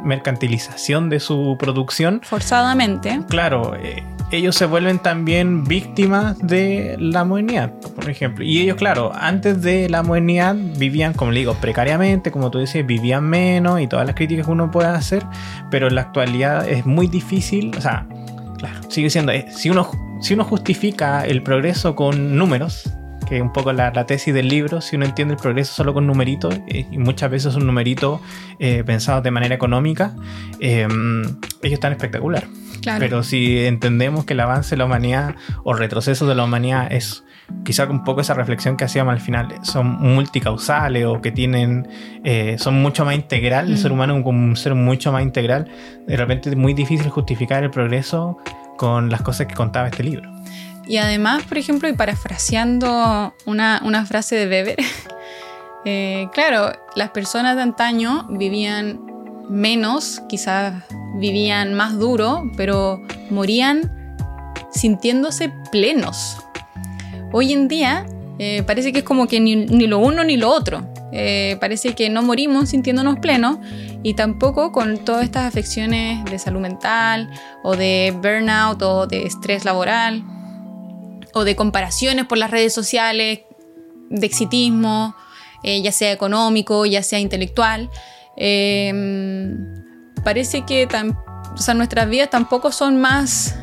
[0.04, 3.20] mercantilización de su producción, Forzadamente.
[3.28, 4.02] claro, eh,
[4.32, 8.44] ellos se vuelven también víctimas de la modernidad, por ejemplo.
[8.44, 12.84] Y ellos, claro, antes de la modernidad vivían, como le digo, precariamente, como tú dices,
[12.84, 15.22] vivían menos y todas las críticas que uno puede hacer,
[15.70, 18.07] pero en la actualidad es muy difícil, o sea,
[18.68, 19.90] claro, sigue siendo, eh, si uno,
[20.20, 22.90] si uno justifica el progreso con números,
[23.26, 25.92] que es un poco la, la tesis del libro, si uno entiende el progreso solo
[25.92, 28.20] con numeritos, eh, y muchas veces son numeritos
[28.58, 30.14] eh, pensados de manera económica,
[30.60, 30.86] eh,
[31.62, 32.46] ellos están espectacular.
[32.80, 33.00] Claro.
[33.00, 37.24] Pero si entendemos que el avance de la humanidad o retroceso de la humanidad es
[37.64, 41.88] quizá un poco esa reflexión que hacíamos al final, son multicausales o que tienen,
[42.24, 43.78] eh, son mucho más integral, el Mm.
[43.78, 45.68] ser humano es un ser mucho más integral,
[46.07, 48.38] de repente es muy difícil justificar el progreso
[48.76, 50.30] con las cosas que contaba este libro.
[50.86, 54.78] Y además, por ejemplo, y parafraseando una, una frase de Weber,
[55.84, 59.01] eh, claro, las personas de antaño vivían
[59.49, 60.74] menos, quizás
[61.18, 63.92] vivían más duro, pero morían
[64.72, 66.38] sintiéndose plenos.
[67.39, 68.07] Hoy en día
[68.39, 70.91] eh, parece que es como que ni, ni lo uno ni lo otro.
[71.12, 73.59] Eh, parece que no morimos sintiéndonos plenos
[74.03, 77.28] y tampoco con todas estas afecciones de salud mental
[77.62, 80.24] o de burnout o de estrés laboral
[81.34, 83.41] o de comparaciones por las redes sociales,
[84.09, 85.14] de exitismo,
[85.62, 87.91] eh, ya sea económico, ya sea intelectual.
[88.39, 89.55] Eh,
[90.24, 91.22] parece que tam-
[91.53, 93.59] o sea, nuestras vidas tampoco son más,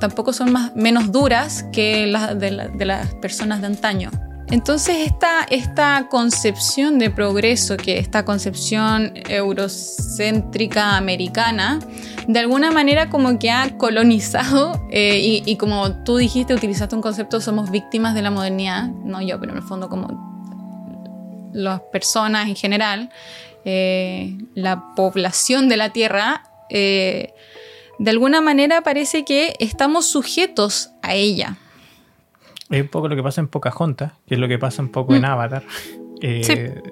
[0.00, 4.10] tampoco son más, menos duras que las de, la- de las personas de antaño.
[4.50, 11.78] Entonces esta, esta concepción de progreso, que esta concepción eurocéntrica americana,
[12.28, 17.02] de alguna manera como que ha colonizado eh, y, y como tú dijiste, utilizaste un
[17.02, 22.46] concepto, somos víctimas de la modernidad, no yo, pero en el fondo como las personas
[22.48, 23.10] en general,
[23.64, 27.32] eh, la población de la Tierra, eh,
[27.98, 31.56] de alguna manera parece que estamos sujetos a ella.
[32.70, 35.14] Es un poco lo que pasa en Pocahontas, que es lo que pasa un poco
[35.14, 35.26] en Mm.
[35.26, 35.64] Avatar.
[36.22, 36.90] eh, Sí.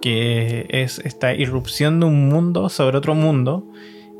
[0.00, 3.66] Que es esta irrupción de un mundo sobre otro mundo.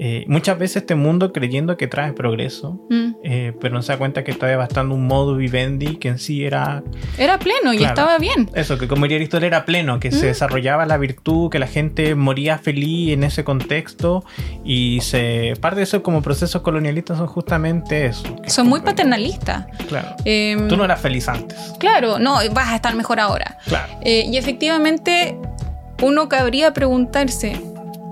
[0.00, 3.12] Eh, muchas veces este mundo creyendo que trae progreso, Mm.
[3.22, 6.44] eh, pero no se da cuenta que está devastando un modo vivendi que en sí
[6.44, 6.82] era
[7.16, 8.50] Era pleno y estaba bien.
[8.54, 10.12] eso, que como diría Aristóteles era pleno, que Mm.
[10.12, 14.24] se desarrollaba la virtud, que la gente moría feliz en ese contexto
[14.64, 18.24] y se parte de eso como procesos colonialistas son justamente eso.
[18.48, 19.66] Son muy paternalistas.
[19.88, 20.08] Claro.
[20.24, 21.56] Em, Tú no eras feliz antes.
[21.78, 23.58] Claro, no, vas a estar mejor ahora.
[23.66, 23.92] Claro.
[24.02, 25.38] Eh, y efectivamente,
[26.02, 27.56] uno cabría preguntarse,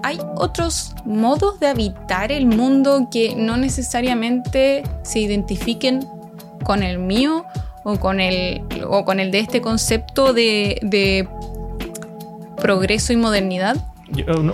[0.03, 6.07] ¿hay otros modos de habitar el mundo que no necesariamente se identifiquen
[6.65, 7.45] con el mío
[7.85, 11.29] o con el, o con el de este concepto de, de
[12.57, 13.77] progreso y modernidad?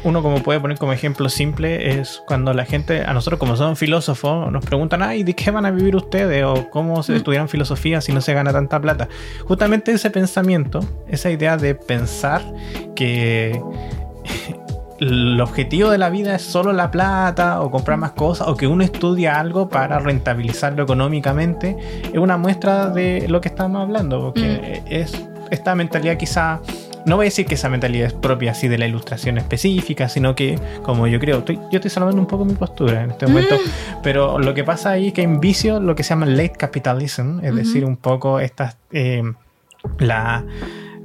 [0.05, 3.75] Uno como puede poner como ejemplo simple es cuando la gente, a nosotros como son
[3.75, 6.45] filósofos, nos preguntan, ay, ¿de qué van a vivir ustedes?
[6.45, 7.17] O cómo se Mm.
[7.17, 9.09] estudian filosofía si no se gana tanta plata.
[9.49, 10.79] Justamente ese pensamiento,
[11.09, 12.41] esa idea de pensar
[12.95, 13.61] que
[15.01, 18.67] el objetivo de la vida es solo la plata o comprar más cosas o que
[18.67, 21.77] uno estudia algo para rentabilizarlo económicamente,
[22.13, 26.61] es una muestra de lo que estamos hablando, porque es esta mentalidad quizá
[27.07, 30.35] no voy a decir que esa mentalidad es propia así de la ilustración específica, sino
[30.35, 33.55] que, como yo creo, estoy- yo estoy salvando un poco mi postura en este momento,
[34.03, 37.39] pero lo que pasa ahí es que en vicio lo que se llama late capitalism,
[37.43, 39.23] es decir, un poco estas, eh,
[40.01, 40.45] la,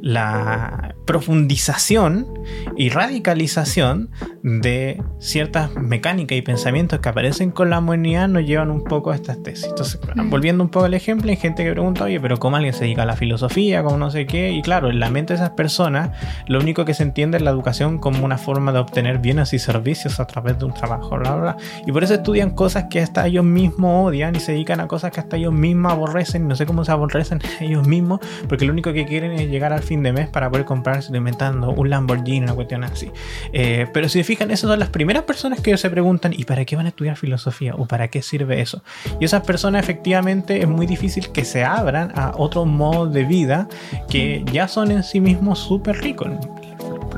[0.03, 2.27] la profundización
[2.75, 8.83] y radicalización de ciertas mecánicas y pensamientos que aparecen con la modernidad nos llevan un
[8.83, 9.65] poco a estas tesis.
[9.69, 12.83] Entonces, volviendo un poco al ejemplo, hay gente que pregunta, oye, pero ¿cómo alguien se
[12.83, 13.81] dedica a la filosofía?
[13.81, 14.51] ¿Cómo no sé qué?
[14.51, 16.09] Y claro, en la mente de esas personas,
[16.47, 19.59] lo único que se entiende es la educación como una forma de obtener bienes y
[19.59, 21.57] servicios a través de un trabajo, bla, bla, bla.
[21.87, 25.11] Y por eso estudian cosas que hasta ellos mismos odian y se dedican a cosas
[25.11, 26.45] que hasta ellos mismos aborrecen.
[26.45, 29.81] No sé cómo se aborrecen ellos mismos, porque lo único que quieren es llegar al
[29.81, 33.11] fin de mes para poder comprarse, inventando, un Lamborghini, una cuestión así.
[33.51, 36.65] Eh, pero si se fijan, esas son las primeras personas que se preguntan, ¿y para
[36.65, 37.75] qué van a estudiar filosofía?
[37.75, 38.81] ¿O para qué sirve eso?
[39.19, 43.67] Y esas personas efectivamente es muy difícil que se abran a otros modos de vida
[44.09, 46.29] que ya son en sí mismos súper ricos.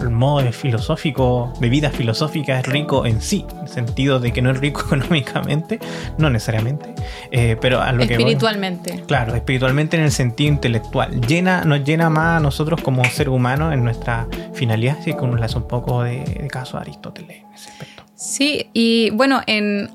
[0.02, 4.32] El modo de filosófico, de vida filosófica es rico en sí, en el sentido de
[4.34, 5.80] que no es rico económicamente,
[6.18, 6.94] no necesariamente,
[7.32, 9.04] eh, pero a lo que voy- Espiritualmente.
[9.08, 11.22] Claro, espiritualmente en el sentido intelectual.
[11.22, 15.36] Llena, nos llena más a nosotros como ser humano en nuestra finalidad, si que uno
[15.38, 18.04] le hace un poco de, de caso a Aristóteles en ese aspecto.
[18.16, 19.90] Sí, y bueno, en,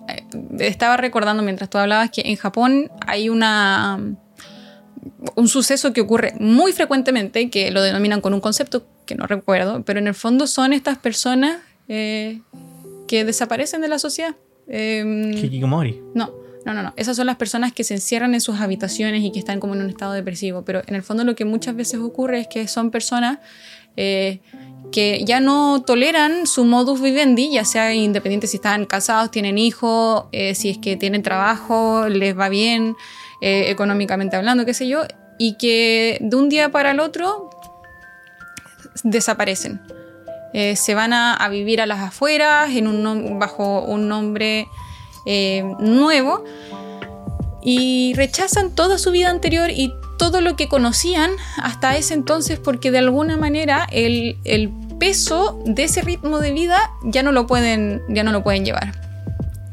[0.58, 3.98] estaba recordando mientras tú hablabas que en Japón hay una
[5.34, 9.82] un suceso que ocurre muy frecuentemente, que lo denominan con un concepto que no recuerdo,
[9.84, 12.40] pero en el fondo son estas personas eh,
[13.08, 14.36] que desaparecen de la sociedad.
[14.68, 16.00] Eh, Hikikomori.
[16.14, 16.30] No,
[16.64, 16.92] no, no, no.
[16.96, 19.82] Esas son las personas que se encierran en sus habitaciones y que están como en
[19.82, 20.62] un estado depresivo.
[20.64, 23.38] Pero en el fondo lo que muchas veces ocurre es que son personas
[23.96, 24.40] eh,
[24.92, 30.24] que ya no toleran su modus vivendi, ya sea independiente si están casados, tienen hijos,
[30.32, 32.96] eh, si es que tienen trabajo, les va bien,
[33.40, 35.02] eh, económicamente hablando, qué sé yo,
[35.38, 37.50] y que de un día para el otro
[39.04, 39.80] desaparecen.
[40.52, 44.66] se van a, vivir a las afueras en un, bajo un nombre
[45.78, 46.44] nuevo
[47.62, 52.90] y rechazan toda su vida anterior y todo lo que conocían hasta ese entonces porque
[52.90, 54.70] de alguna manera el, el,
[55.00, 58.92] peso de ese ritmo de vida ya no lo pueden, ya no lo pueden llevar.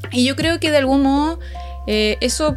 [0.09, 1.37] Y yo creo que de algún modo
[1.85, 2.55] eh, eso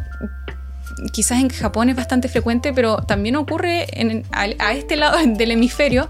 [1.11, 5.51] quizás en Japón es bastante frecuente, pero también ocurre en, a, a, este lado del
[5.51, 6.09] hemisferio,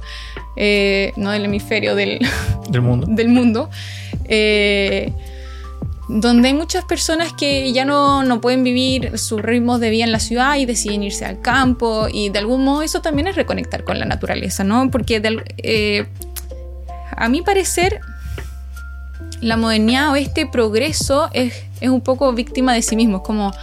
[0.55, 2.19] eh, no del hemisferio, del,
[2.69, 3.07] del mundo.
[3.09, 3.69] Del mundo
[4.33, 5.11] eh,
[6.07, 10.11] donde hay muchas personas que ya no, no, pueden vivir sus ritmos de vida en
[10.11, 13.83] la ciudad y deciden irse al campo y de algún modo eso también es reconectar
[13.83, 14.89] con la naturaleza, ¿no?
[14.89, 16.05] Porque de, eh,
[17.15, 17.99] a mi parecer
[19.41, 23.53] la modernidad o este progreso es, es, un poco víctima de sí mismo, es como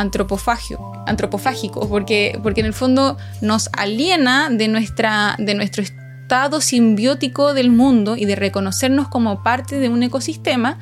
[0.00, 7.54] antropofagio, antropofágico, porque, porque en el fondo nos aliena de, nuestra, de nuestro estado simbiótico
[7.54, 10.78] del mundo y de reconocernos como parte de un ecosistema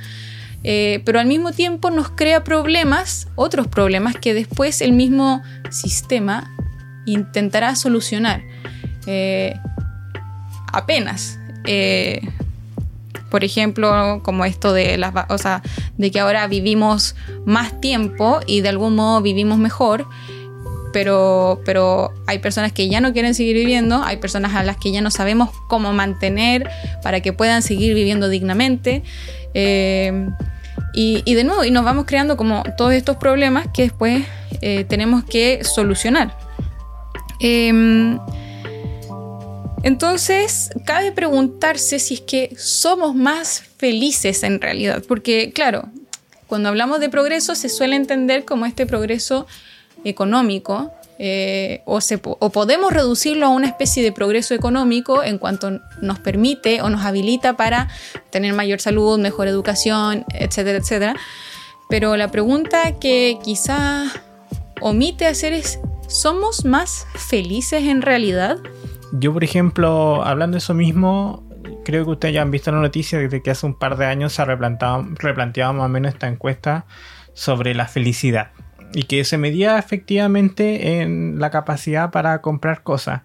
[0.64, 6.50] eh, pero al mismo tiempo nos crea problemas, otros problemas que después el mismo sistema
[7.06, 8.42] intentará solucionar.
[9.06, 9.54] Eh,
[10.72, 11.38] apenas.
[11.64, 12.20] Eh,
[13.30, 15.62] por ejemplo, como esto de las, o sea,
[15.96, 17.14] de que ahora vivimos
[17.44, 20.06] más tiempo y de algún modo vivimos mejor,
[20.92, 24.90] pero, pero hay personas que ya no quieren seguir viviendo, hay personas a las que
[24.90, 26.68] ya no sabemos cómo mantener
[27.02, 29.02] para que puedan seguir viviendo dignamente.
[29.54, 30.28] Eh,
[30.94, 34.24] y, de nuevo, y nos vamos creando como todos estos problemas que después
[34.62, 36.36] eh, tenemos que solucionar.
[37.40, 38.18] Eh,
[39.82, 45.88] entonces, cabe preguntarse si es que somos más felices en realidad, porque claro,
[46.46, 49.46] cuando hablamos de progreso se suele entender como este progreso
[50.04, 51.98] económico, eh, o,
[52.38, 57.04] o, podemos reducirlo a una especie de progreso económico en cuanto nos permite o nos
[57.04, 57.88] habilita para
[58.30, 61.16] tener mayor salud, mejor educación, etcétera, etcétera.
[61.88, 64.04] Pero la pregunta que quizá
[64.80, 68.58] omite hacer es, ¿somos más felices en realidad?
[69.12, 71.48] Yo, por ejemplo, hablando de eso mismo,
[71.84, 74.34] creo que ustedes ya han visto la noticia de que hace un par de años
[74.34, 76.86] se ha replanteado, replanteado más o menos esta encuesta
[77.32, 78.50] sobre la felicidad
[78.92, 83.22] y que se medía efectivamente en la capacidad para comprar cosas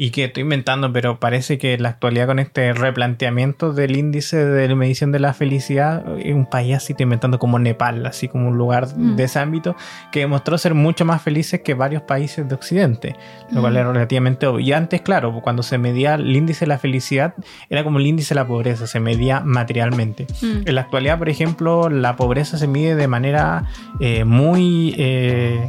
[0.00, 4.42] y que estoy inventando, pero parece que en la actualidad con este replanteamiento del índice
[4.42, 8.48] de medición de la felicidad, es un país así, estoy inventando como Nepal, así como
[8.48, 9.16] un lugar mm.
[9.16, 9.76] de ese ámbito,
[10.10, 13.14] que demostró ser mucho más felices que varios países de Occidente,
[13.50, 13.76] lo cual mm.
[13.76, 14.60] es relativamente obvio.
[14.60, 17.34] Y antes, claro, cuando se medía el índice de la felicidad,
[17.68, 20.26] era como el índice de la pobreza, se medía materialmente.
[20.40, 20.62] Mm.
[20.64, 23.66] En la actualidad, por ejemplo, la pobreza se mide de manera
[24.00, 24.94] eh, muy...
[24.96, 25.68] Eh,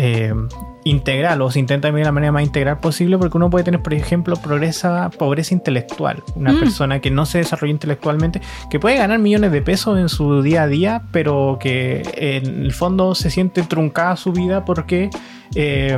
[0.00, 0.32] eh,
[0.88, 3.82] integral o se intenta vivir de la manera más integral posible porque uno puede tener,
[3.82, 6.22] por ejemplo, progresa, pobreza intelectual.
[6.34, 6.60] Una mm.
[6.60, 10.62] persona que no se desarrolla intelectualmente, que puede ganar millones de pesos en su día
[10.62, 15.10] a día, pero que en el fondo se siente truncada su vida porque...
[15.54, 15.96] Eh,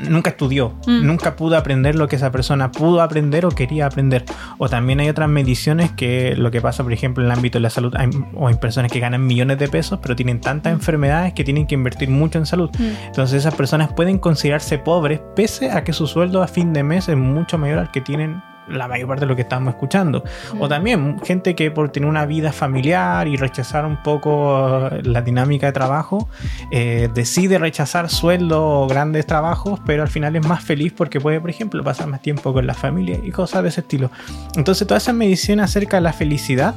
[0.00, 1.06] nunca estudió, mm.
[1.06, 4.24] nunca pudo aprender lo que esa persona pudo aprender o quería aprender.
[4.58, 7.62] O también hay otras mediciones que lo que pasa, por ejemplo, en el ámbito de
[7.62, 11.32] la salud, hay, o hay personas que ganan millones de pesos, pero tienen tantas enfermedades
[11.32, 12.70] que tienen que invertir mucho en salud.
[12.78, 13.06] Mm.
[13.06, 17.08] Entonces esas personas pueden considerarse pobres pese a que su sueldo a fin de mes
[17.08, 20.24] es mucho mayor al que tienen la mayor parte de lo que estamos escuchando.
[20.58, 25.66] O también gente que por tener una vida familiar y rechazar un poco la dinámica
[25.66, 26.28] de trabajo,
[26.70, 31.40] eh, decide rechazar sueldo o grandes trabajos, pero al final es más feliz porque puede,
[31.40, 34.10] por ejemplo, pasar más tiempo con la familia y cosas de ese estilo.
[34.56, 36.74] Entonces, toda esa medición acerca de la felicidad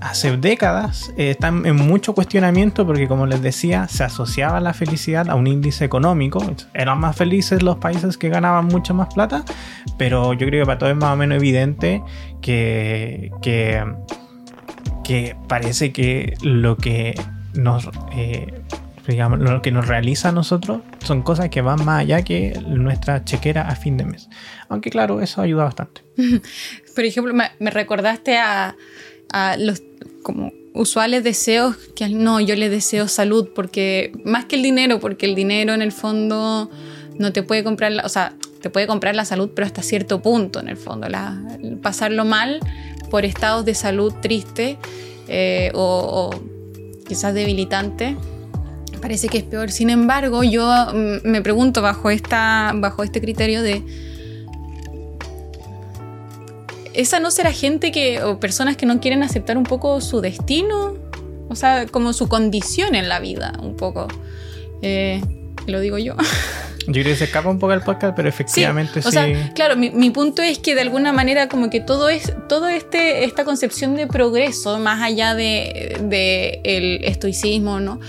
[0.00, 5.28] hace décadas eh, están en mucho cuestionamiento porque como les decía se asociaba la felicidad
[5.28, 6.42] a un índice económico
[6.74, 9.44] eran más felices los países que ganaban mucho más plata
[9.98, 12.02] pero yo creo que para todos es más o menos evidente
[12.40, 13.84] que que,
[15.04, 17.14] que parece que lo que
[17.54, 18.62] nos eh,
[19.10, 23.24] digamos, lo que nos realiza a nosotros son cosas que van más allá que nuestra
[23.24, 24.28] chequera a fin de mes.
[24.68, 26.02] Aunque claro, eso ayuda bastante.
[26.94, 28.76] Por ejemplo, me, me recordaste a,
[29.32, 29.82] a los
[30.22, 35.26] como usuales deseos que no, yo le deseo salud porque más que el dinero, porque
[35.26, 36.70] el dinero en el fondo
[37.18, 40.22] no te puede comprar, la, o sea, te puede comprar la salud, pero hasta cierto
[40.22, 41.40] punto en el fondo, la,
[41.82, 42.60] pasarlo mal
[43.10, 44.78] por estados de salud triste
[45.28, 48.16] eh, o, o quizás debilitante
[49.00, 49.70] parece que es peor.
[49.70, 53.82] Sin embargo, yo mm, me pregunto bajo, esta, bajo este criterio de
[56.94, 60.96] esa no será gente que, o personas que no quieren aceptar un poco su destino,
[61.48, 64.08] o sea, como su condición en la vida, un poco.
[64.82, 65.20] Eh,
[65.66, 66.14] lo digo yo.
[66.86, 69.08] Yo creo que se escapa un poco el podcast, pero efectivamente sí.
[69.08, 72.68] O sea, claro, mi, punto es que de alguna manera como que todo es, todo
[72.68, 78.00] este, esta concepción de progreso, más allá de, de el estoicismo, ¿no?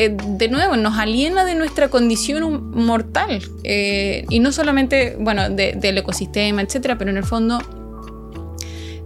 [0.00, 3.42] Eh, de nuevo, nos aliena de nuestra condición mortal.
[3.64, 7.60] Eh, y no solamente, bueno, del ecosistema, etcétera, pero en el fondo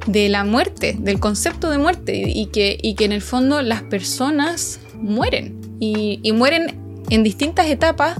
[0.07, 3.83] de la muerte, del concepto de muerte y que, y que en el fondo las
[3.83, 6.79] personas mueren y, mueren
[7.11, 8.17] en distintas etapas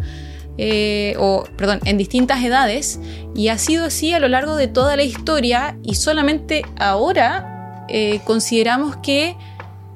[0.59, 3.01] eh, o perdón, en distintas edades
[3.35, 8.21] y ha sido así a lo largo de toda la historia y solamente ahora eh,
[8.25, 9.37] consideramos que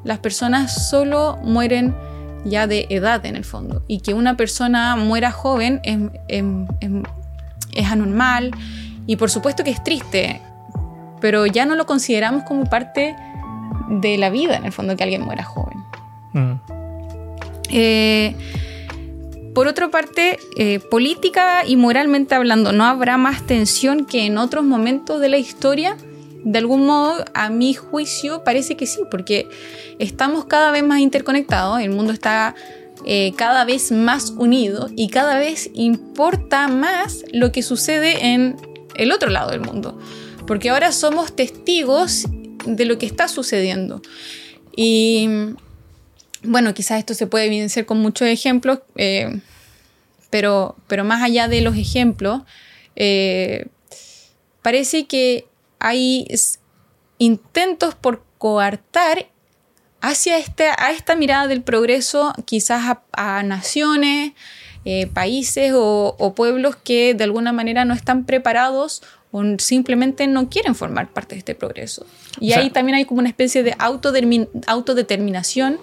[0.05, 1.95] las personas solo mueren
[2.45, 5.81] ya de edad en el fondo y que una persona muera joven
[6.29, 8.53] es anormal
[9.07, 10.41] y por supuesto que es triste
[11.27, 13.17] pero ya no lo consideramos como parte
[13.89, 15.83] de la vida, en el fondo, que alguien muera joven.
[16.35, 16.53] Mm.
[17.69, 18.37] Eh,
[19.53, 24.65] por otra parte, eh, política y moralmente hablando, ¿no habrá más tensión que en otros
[24.65, 25.97] momentos de la historia?
[26.45, 29.49] De algún modo, a mi juicio, parece que sí, porque
[29.99, 32.55] estamos cada vez más interconectados, el mundo está
[33.05, 38.55] eh, cada vez más unido y cada vez importa más lo que sucede en
[38.95, 39.99] el otro lado del mundo
[40.47, 42.27] porque ahora somos testigos
[42.67, 44.03] de lo que está sucediendo.
[44.77, 45.29] Y
[46.43, 49.41] bueno, quizás esto se puede evidenciar con muchos ejemplos, eh,
[50.31, 52.43] pero, pero más allá de los ejemplos,
[52.95, 53.67] eh,
[54.63, 55.47] parece que
[55.79, 56.27] hay
[57.19, 59.29] intentos por coartar
[60.01, 64.33] hacia este, a esta mirada del progreso quizás a, naciones,
[64.85, 69.03] eh, países o, o, pueblos que de alguna manera no están preparados
[69.37, 72.07] o simplemente no quieren formar parte de este progreso.
[72.41, 75.79] Y ahí también hay como una especie de autodeterminación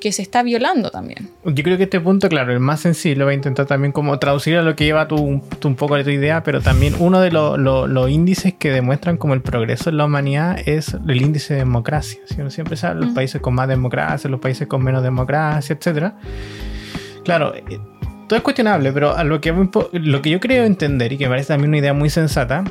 [0.00, 1.30] que se está violando también.
[1.44, 4.56] Yo creo que este punto, claro, el más sensible, voy a intentar también como traducir
[4.56, 8.10] a lo que lleva tu, un poco de tu idea, pero también uno de los
[8.10, 12.20] índices que demuestran como el progreso en la humanidad es el índice de democracia.
[12.26, 16.14] Si uno siempre sabe, los países con más democracia, los países con menos democracia, etc.
[17.22, 17.78] Claro, eh,
[18.26, 19.54] todo es cuestionable, pero a lo que,
[19.92, 22.64] lo que yo creo entender y que me parece también una idea muy sensata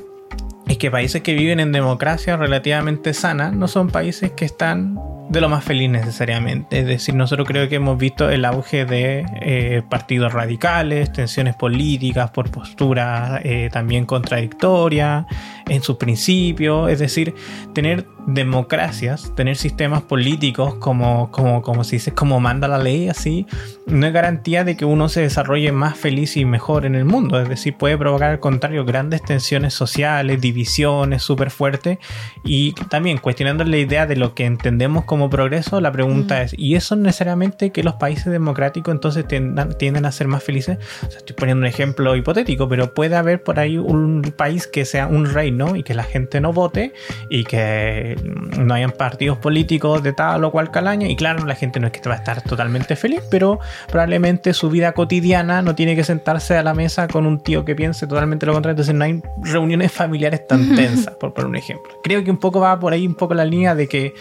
[0.69, 5.41] es que países que viven en democracia relativamente sana no son países que están de
[5.41, 6.79] lo más feliz necesariamente.
[6.79, 12.29] Es decir, nosotros creo que hemos visto el auge de eh, partidos radicales, tensiones políticas
[12.29, 15.25] por posturas eh, también contradictorias
[15.69, 16.89] en sus principios.
[16.91, 17.35] Es decir,
[17.73, 23.45] tener democracias, tener sistemas políticos como, como, como se dice, como manda la ley, así,
[23.87, 27.39] no es garantía de que uno se desarrolle más feliz y mejor en el mundo.
[27.41, 31.97] Es decir, puede provocar al contrario grandes tensiones sociales, divisiones súper fuertes
[32.43, 36.75] y también cuestionando la idea de lo que entendemos como progreso, la pregunta es, ¿y
[36.75, 40.77] eso necesariamente que los países democráticos entonces tienden, a ser más felices?
[41.01, 45.25] estoy poniendo un ejemplo hipotético, pero puede haber por ahí un país que sea un
[45.25, 46.93] reino y que la gente no vote
[47.29, 48.15] y que
[48.57, 51.07] no hayan partidos políticos de tal o cual calaña.
[51.07, 54.69] Y claro, la gente no es que va a estar totalmente feliz, pero probablemente su
[54.69, 58.45] vida cotidiana no tiene que sentarse a la mesa con un tío que piense totalmente
[58.45, 58.73] lo contrario.
[58.73, 61.91] Entonces no hay reuniones familiares tan tensas, por poner un ejemplo.
[62.03, 64.13] Creo que un poco va por ahí un poco la línea de que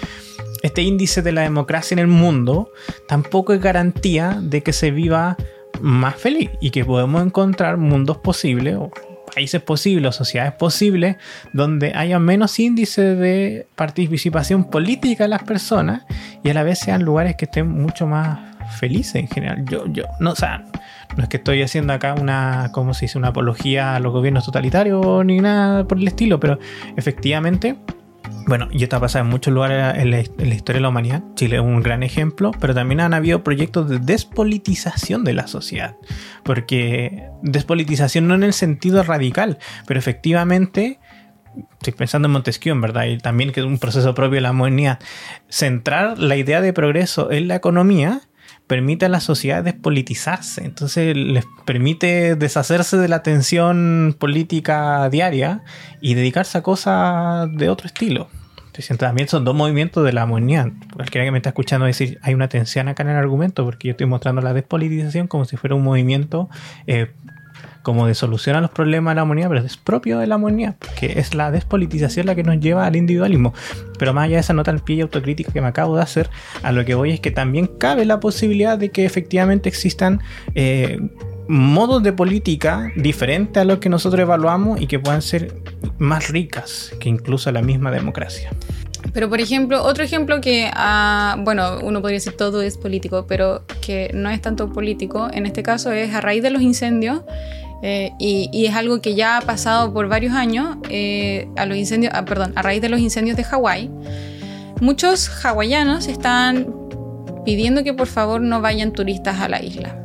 [0.62, 2.70] este índice de la democracia en el mundo
[3.06, 5.36] tampoco es garantía de que se viva
[5.80, 8.90] más feliz y que podemos encontrar mundos posibles o
[9.38, 11.16] países posibles o sociedades posibles
[11.52, 16.02] donde haya menos índice de participación política de las personas
[16.42, 18.40] y a la vez sean lugares que estén mucho más
[18.80, 19.64] felices en general.
[19.64, 20.64] Yo, yo, no, o sea,
[21.16, 24.44] no es que estoy haciendo acá una, como se dice, una apología a los gobiernos
[24.44, 26.58] totalitarios ni nada por el estilo, pero
[26.96, 27.76] efectivamente
[28.46, 31.22] bueno, y esto ha pasado en muchos lugares en la, historia de la humanidad.
[31.34, 35.96] Chile es un gran ejemplo, pero también han habido proyectos de despolitización de la sociedad.
[36.44, 40.98] Porque despolitización no en el sentido radical, pero efectivamente
[41.72, 44.52] estoy pensando en Montesquieu, en verdad, y también que es un proceso propio de la
[44.52, 44.98] humanidad,
[45.48, 48.27] centrar la idea de progreso en la economía
[48.68, 55.62] permite a la sociedad despolitizarse, entonces les permite deshacerse de la tensión política diaria
[56.00, 58.28] y dedicarse a cosas de otro estilo.
[58.96, 60.68] También son dos movimientos de la humanidad.
[60.94, 63.92] Cualquiera que me está escuchando decir, hay una tensión acá en el argumento, porque yo
[63.92, 66.48] estoy mostrando la despolitización como si fuera un movimiento
[66.86, 67.10] eh,
[67.88, 70.76] como de solución a los problemas de la humanidad, pero es propio de la humanidad,
[70.78, 73.54] porque es la despolitización la que nos lleva al individualismo.
[73.98, 76.28] Pero más allá de esa nota al pie y autocrítica que me acabo de hacer,
[76.62, 80.20] a lo que voy es que también cabe la posibilidad de que efectivamente existan
[80.54, 81.00] eh,
[81.48, 85.54] modos de política diferentes a los que nosotros evaluamos y que puedan ser
[85.96, 88.50] más ricas que incluso la misma democracia.
[89.14, 93.62] Pero, por ejemplo, otro ejemplo que, ah, bueno, uno podría decir todo es político, pero
[93.80, 97.22] que no es tanto político, en este caso es a raíz de los incendios,
[97.82, 102.12] eh, y, es algo que ya ha pasado por varios años, eh, a los incendios,
[102.14, 103.90] ah, perdón, a raíz de los incendios de Hawái,
[104.80, 106.74] muchos hawaianos están
[107.44, 109.96] pidiendo que por favor no vayan turistas a la isla.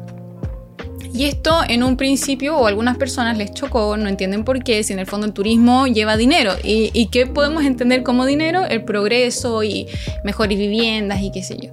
[1.14, 4.94] Y esto en un principio o algunas personas les chocó, no entienden por qué, si
[4.94, 6.54] en el fondo el turismo lleva dinero.
[6.64, 8.66] ¿Y, qué podemos entender como dinero?
[8.66, 9.88] El progreso y
[10.24, 11.70] mejores viviendas y qué sé yo.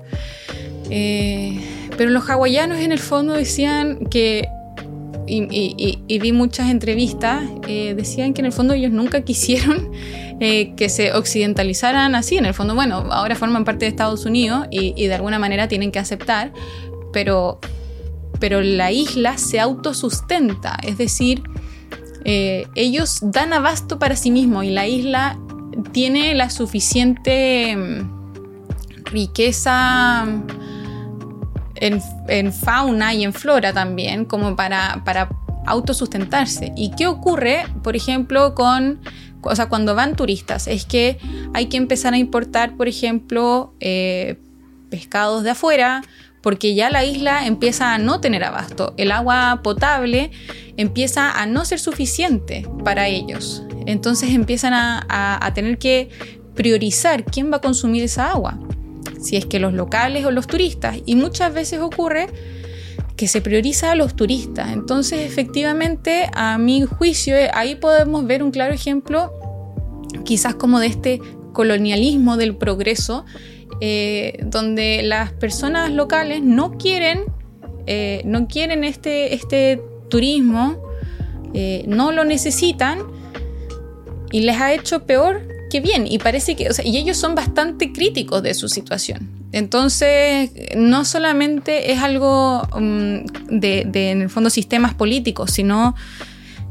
[0.91, 1.59] Eh,
[1.97, 4.47] pero los hawaianos en el fondo decían que,
[5.31, 9.91] y, vi muchas entrevistas, eh, decían que en el fondo ellos nunca quisieron
[10.41, 12.37] eh, que se occidentalizaran así.
[12.37, 15.93] En el fondo, bueno, ahora forman parte de Estados Unidos y de alguna manera tienen
[15.93, 16.53] que aceptar,
[17.13, 17.61] pero
[18.41, 21.43] pero la isla se autosustenta, es decir,
[22.25, 25.39] eh, ellos dan abasto para sí mismos y la isla
[25.93, 30.27] tiene la suficiente mm, riqueza
[31.81, 35.31] en, fauna y en flora también como para, para
[35.67, 36.73] autosustentarse.
[36.77, 39.01] ¿Y qué ocurre, por ejemplo, con
[39.43, 41.19] o sea, cuando van turistas, es que
[41.55, 44.39] hay que empezar a importar, por ejemplo, eh,
[44.91, 46.03] pescados de afuera
[46.43, 48.95] porque ya la isla empieza a no tener abasto.
[48.97, 50.31] El agua potable
[50.77, 53.63] empieza a no ser suficiente para ellos.
[53.87, 56.09] Entonces empiezan a, tener que
[56.55, 58.59] priorizar quién va a consumir esa agua.
[59.21, 60.99] Si es que los locales o los turistas.
[61.07, 62.27] Y muchas veces ocurre
[63.17, 64.73] que se prioriza a los turistas.
[64.73, 69.33] Entonces, efectivamente, a mi juicio, ahí podemos ver un claro ejemplo,
[70.25, 71.21] quizás como de este
[71.53, 73.25] colonialismo del progreso
[73.81, 77.25] eh, donde las personas locales no quieren,
[77.87, 80.77] eh, no quieren este, este turismo,
[81.55, 82.99] eh, no lo necesitan
[84.31, 86.07] y les ha hecho peor que bien.
[86.07, 89.31] Y parece que, y ellos son bastante críticos de su situación.
[89.53, 95.95] Entonces, no solamente es algo mm, de, de, en el fondo, sistemas políticos, sino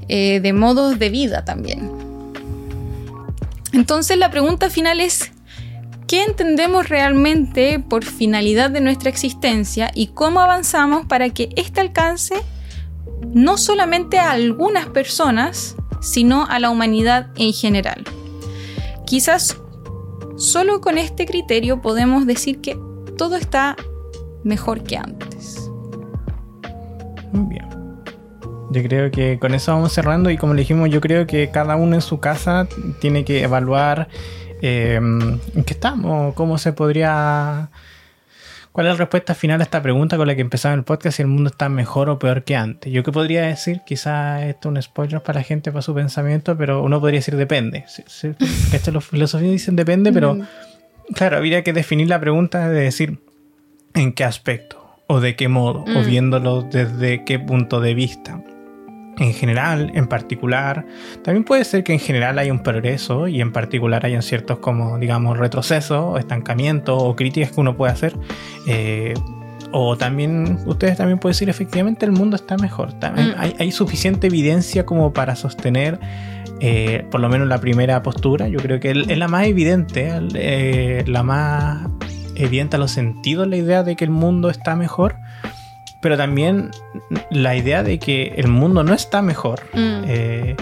[0.08, 1.92] de modos de vida también.
[3.74, 5.32] Entonces, la pregunta final es,
[6.10, 12.34] qué entendemos realmente por finalidad de nuestra existencia y cómo avanzamos para que éste alcance
[13.32, 18.04] no solamente a algunas personas, sino a la humanidad en general.
[19.10, 19.58] Quizás
[20.38, 22.80] solo con este criterio podemos decir que
[23.18, 23.76] todo está
[24.46, 25.70] mejor que antes.
[27.34, 27.68] Muy bien.
[28.72, 31.76] Yo creo que con eso vamos cerrando y como le dijimos, yo creo que cada
[31.76, 32.68] uno en su casa
[33.02, 34.08] tiene que evaluar
[34.62, 36.34] Em, ¿En qué estamos?
[36.36, 37.70] ¿Cómo se podría...
[38.80, 41.18] ¿Cuál es la respuesta final a esta pregunta con la que empezaba el podcast?
[41.18, 42.90] Si el mundo está mejor o peor que antes.
[42.90, 46.58] Yo qué podría decir, quizás esto es un spoiler para la gente, para su pensamiento,
[46.58, 47.84] pero uno podría decir depende.
[48.94, 50.48] Los filosofías dicen depende, pero mm.
[51.14, 53.20] claro, habría que definir la pregunta de decir
[53.96, 56.06] en qué aspecto, o de qué modo, o mm.
[56.06, 58.42] viéndolo desde qué punto de vista
[59.18, 60.86] en general, en particular.
[61.24, 64.98] También puede ser que en general haya un progreso y en particular hayan ciertos como,
[64.98, 68.16] digamos, retrocesos o estancamiento o críticas que uno puede hacer.
[68.68, 69.14] Eh,
[69.72, 72.94] o también, ustedes también pueden decir, efectivamente el mundo está mejor.
[72.94, 73.54] También mm.
[73.60, 76.00] hay, suficiente evidencia como para sostener
[76.60, 78.48] eh, por lo menos la primera postura.
[78.48, 81.88] Yo creo que es la más evidente, eh, la más
[82.36, 85.18] evidente a los sentidos la idea de que el mundo está mejor
[86.02, 86.72] pero también
[87.30, 89.62] la idea de que el mundo no está mejor.
[89.74, 90.04] Mm.
[90.08, 90.56] Eh,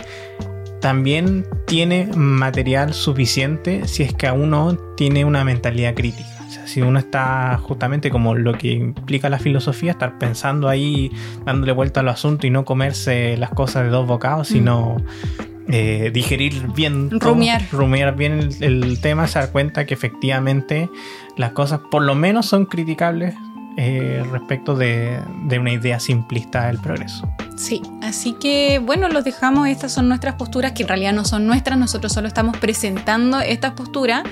[0.82, 6.30] también tiene material suficiente si es que uno tiene una mentalidad crítica.
[6.48, 11.12] O sea, si uno está justamente como lo que implica la filosofía, estar pensando ahí,
[11.46, 15.72] dándole vuelta al asunto y no comerse las cosas de dos bocados, sino mm.
[15.72, 20.90] eh, digerir bien, rumiar, rumiar bien el, el, tema, se dar cuenta que efectivamente
[21.36, 23.36] las cosas por lo menos son criticables
[23.80, 25.22] eh, respecto de,
[25.60, 27.32] una idea simplista del progreso.
[27.56, 31.46] Sí, así que bueno, los dejamos, estas son nuestras posturas, que en realidad no son
[31.46, 34.24] nuestras, nosotros solo estamos presentando estas posturas.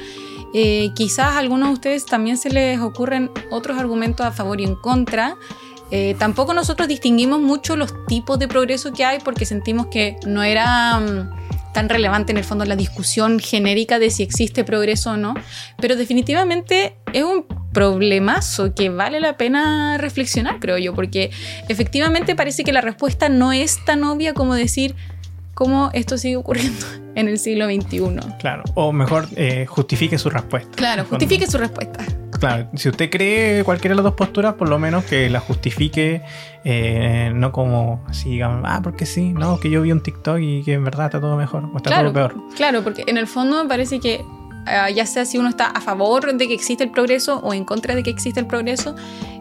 [0.55, 4.63] Eh, quizás a algunos de ustedes también se les ocurren otros argumentos a favor y
[4.63, 5.35] en contra.
[5.91, 10.41] Eh, tampoco nosotros distinguimos mucho los tipos de progreso que hay porque sentimos que no
[10.41, 10.99] era...
[10.99, 11.45] Mm,
[11.75, 15.33] tan relevante en el fondo la discusión genérica de si existe progreso o no,
[15.77, 21.29] pero definitivamente es un problemazo que vale la pena reflexionar, creo yo, porque
[21.67, 24.95] efectivamente parece que la respuesta no es tan obvia como decir
[25.53, 26.85] cómo esto sigue ocurriendo
[27.15, 28.19] en el siglo XXI.
[28.39, 30.71] Claro, o mejor eh, justifique su respuesta.
[30.75, 32.05] Claro, justifique su respuesta.
[32.39, 36.21] Claro, si usted cree cualquiera de las dos posturas, por lo menos que la justifique,
[36.63, 40.63] eh, no como así, digamos, ah, porque sí, no, que yo vi un TikTok y
[40.63, 42.55] que en verdad está todo mejor, o está claro, todo peor.
[42.55, 44.23] Claro, porque en el fondo me parece que
[44.65, 47.65] uh, ya sea si uno está a favor de que existe el progreso o en
[47.65, 48.95] contra de que existe el progreso,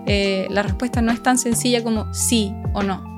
[0.06, 3.14] eh, la respuesta no es tan sencilla como sí o no.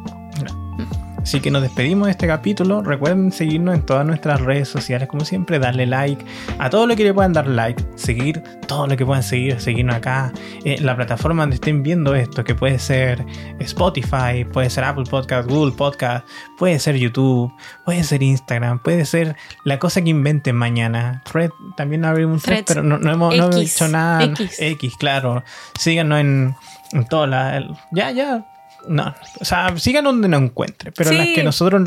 [1.27, 2.83] Así que nos despedimos de este capítulo.
[2.83, 6.25] Recuerden seguirnos en todas nuestras redes sociales, como siempre, darle like
[6.61, 9.97] a todo lo que le puedan dar like, seguir todo lo que puedan seguir, seguirnos
[9.97, 10.33] acá
[10.63, 13.27] en la plataforma donde estén viendo esto, que puede ser
[13.59, 16.25] Spotify, puede ser Apple Podcast, Google Podcast,
[16.59, 17.53] puede ser YouTube,
[17.85, 19.35] puede ser Instagram, puede ser
[19.65, 21.25] la cosa que inventen mañana.
[21.25, 24.23] Thread, también abrimos un thread, pero no, no hemos, no hemos dicho nada.
[24.23, 24.59] X.
[24.61, 25.43] X, claro.
[25.77, 26.55] Síganos en,
[26.93, 27.65] en todas las.
[27.91, 28.47] Ya, ya
[28.89, 31.17] no, o sea, sigan donde nos encuentre, pero Sí.
[31.17, 31.83] las que nosotros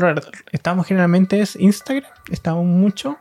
[0.52, 3.18] estamos generalmente es Instagram, estamos mucho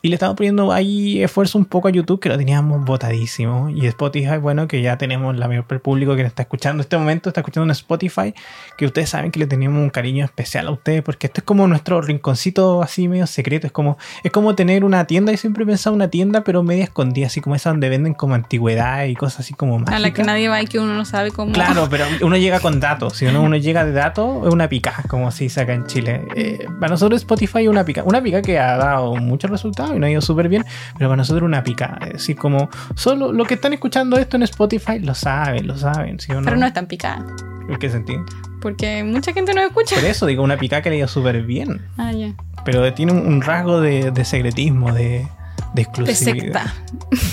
[0.00, 3.86] y le estamos poniendo ahí esfuerzo un poco a YouTube que lo teníamos botadísimo y
[3.86, 6.80] Spotify, bueno, que ya tenemos la mayor parte del público que nos está escuchando en
[6.82, 8.34] este momento, está escuchando en Spotify,
[8.76, 11.66] que ustedes saben que le tenemos un cariño especial a ustedes porque esto es como
[11.66, 15.66] nuestro rinconcito así medio secreto, es como es como tener una tienda, y siempre he
[15.66, 19.40] pensado una tienda pero media escondida, así como esa donde venden como antigüedad y cosas
[19.40, 20.26] así como A la que mágicas.
[20.26, 21.52] nadie va y que uno no sabe cómo.
[21.52, 23.16] Claro, pero uno llega con datos.
[23.16, 26.26] Si uno, uno llega de datos, es una pica, como se dice acá en Chile.
[26.36, 28.02] Eh, para nosotros Spotify es una pica.
[28.04, 30.64] Una pica que ha dado muchos resultados y nos ha ido súper bien,
[30.96, 31.98] pero para nosotros una pica.
[32.06, 36.18] Es decir, como solo los que están escuchando esto en Spotify lo saben, lo saben.
[36.20, 36.44] ¿sí o no?
[36.44, 37.24] Pero no es tan picada.
[37.68, 38.24] ¿En qué sentido?
[38.62, 39.96] Porque mucha gente no escucha.
[39.96, 41.82] Por eso digo, una pica que le ha ido súper bien.
[41.98, 42.32] Ah, ya.
[42.64, 45.28] Pero tiene un, rasgo de, de secretismo, de, de
[45.74, 46.64] De exclusividad.
[46.64, 46.74] secta.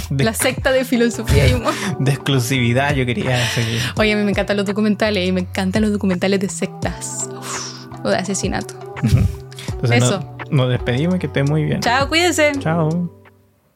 [0.09, 1.73] De, La secta de filosofía y humor.
[1.99, 3.79] de exclusividad, yo quería seguir.
[3.95, 7.27] Oye, a mí me encantan los documentales y me encantan los documentales de sectas.
[7.35, 8.75] Uf, o de asesinato.
[9.01, 10.34] Entonces, Eso.
[10.55, 11.81] Nos despedimos y que esté muy bien.
[11.81, 12.53] Chao, cuídense.
[12.59, 13.14] Chao.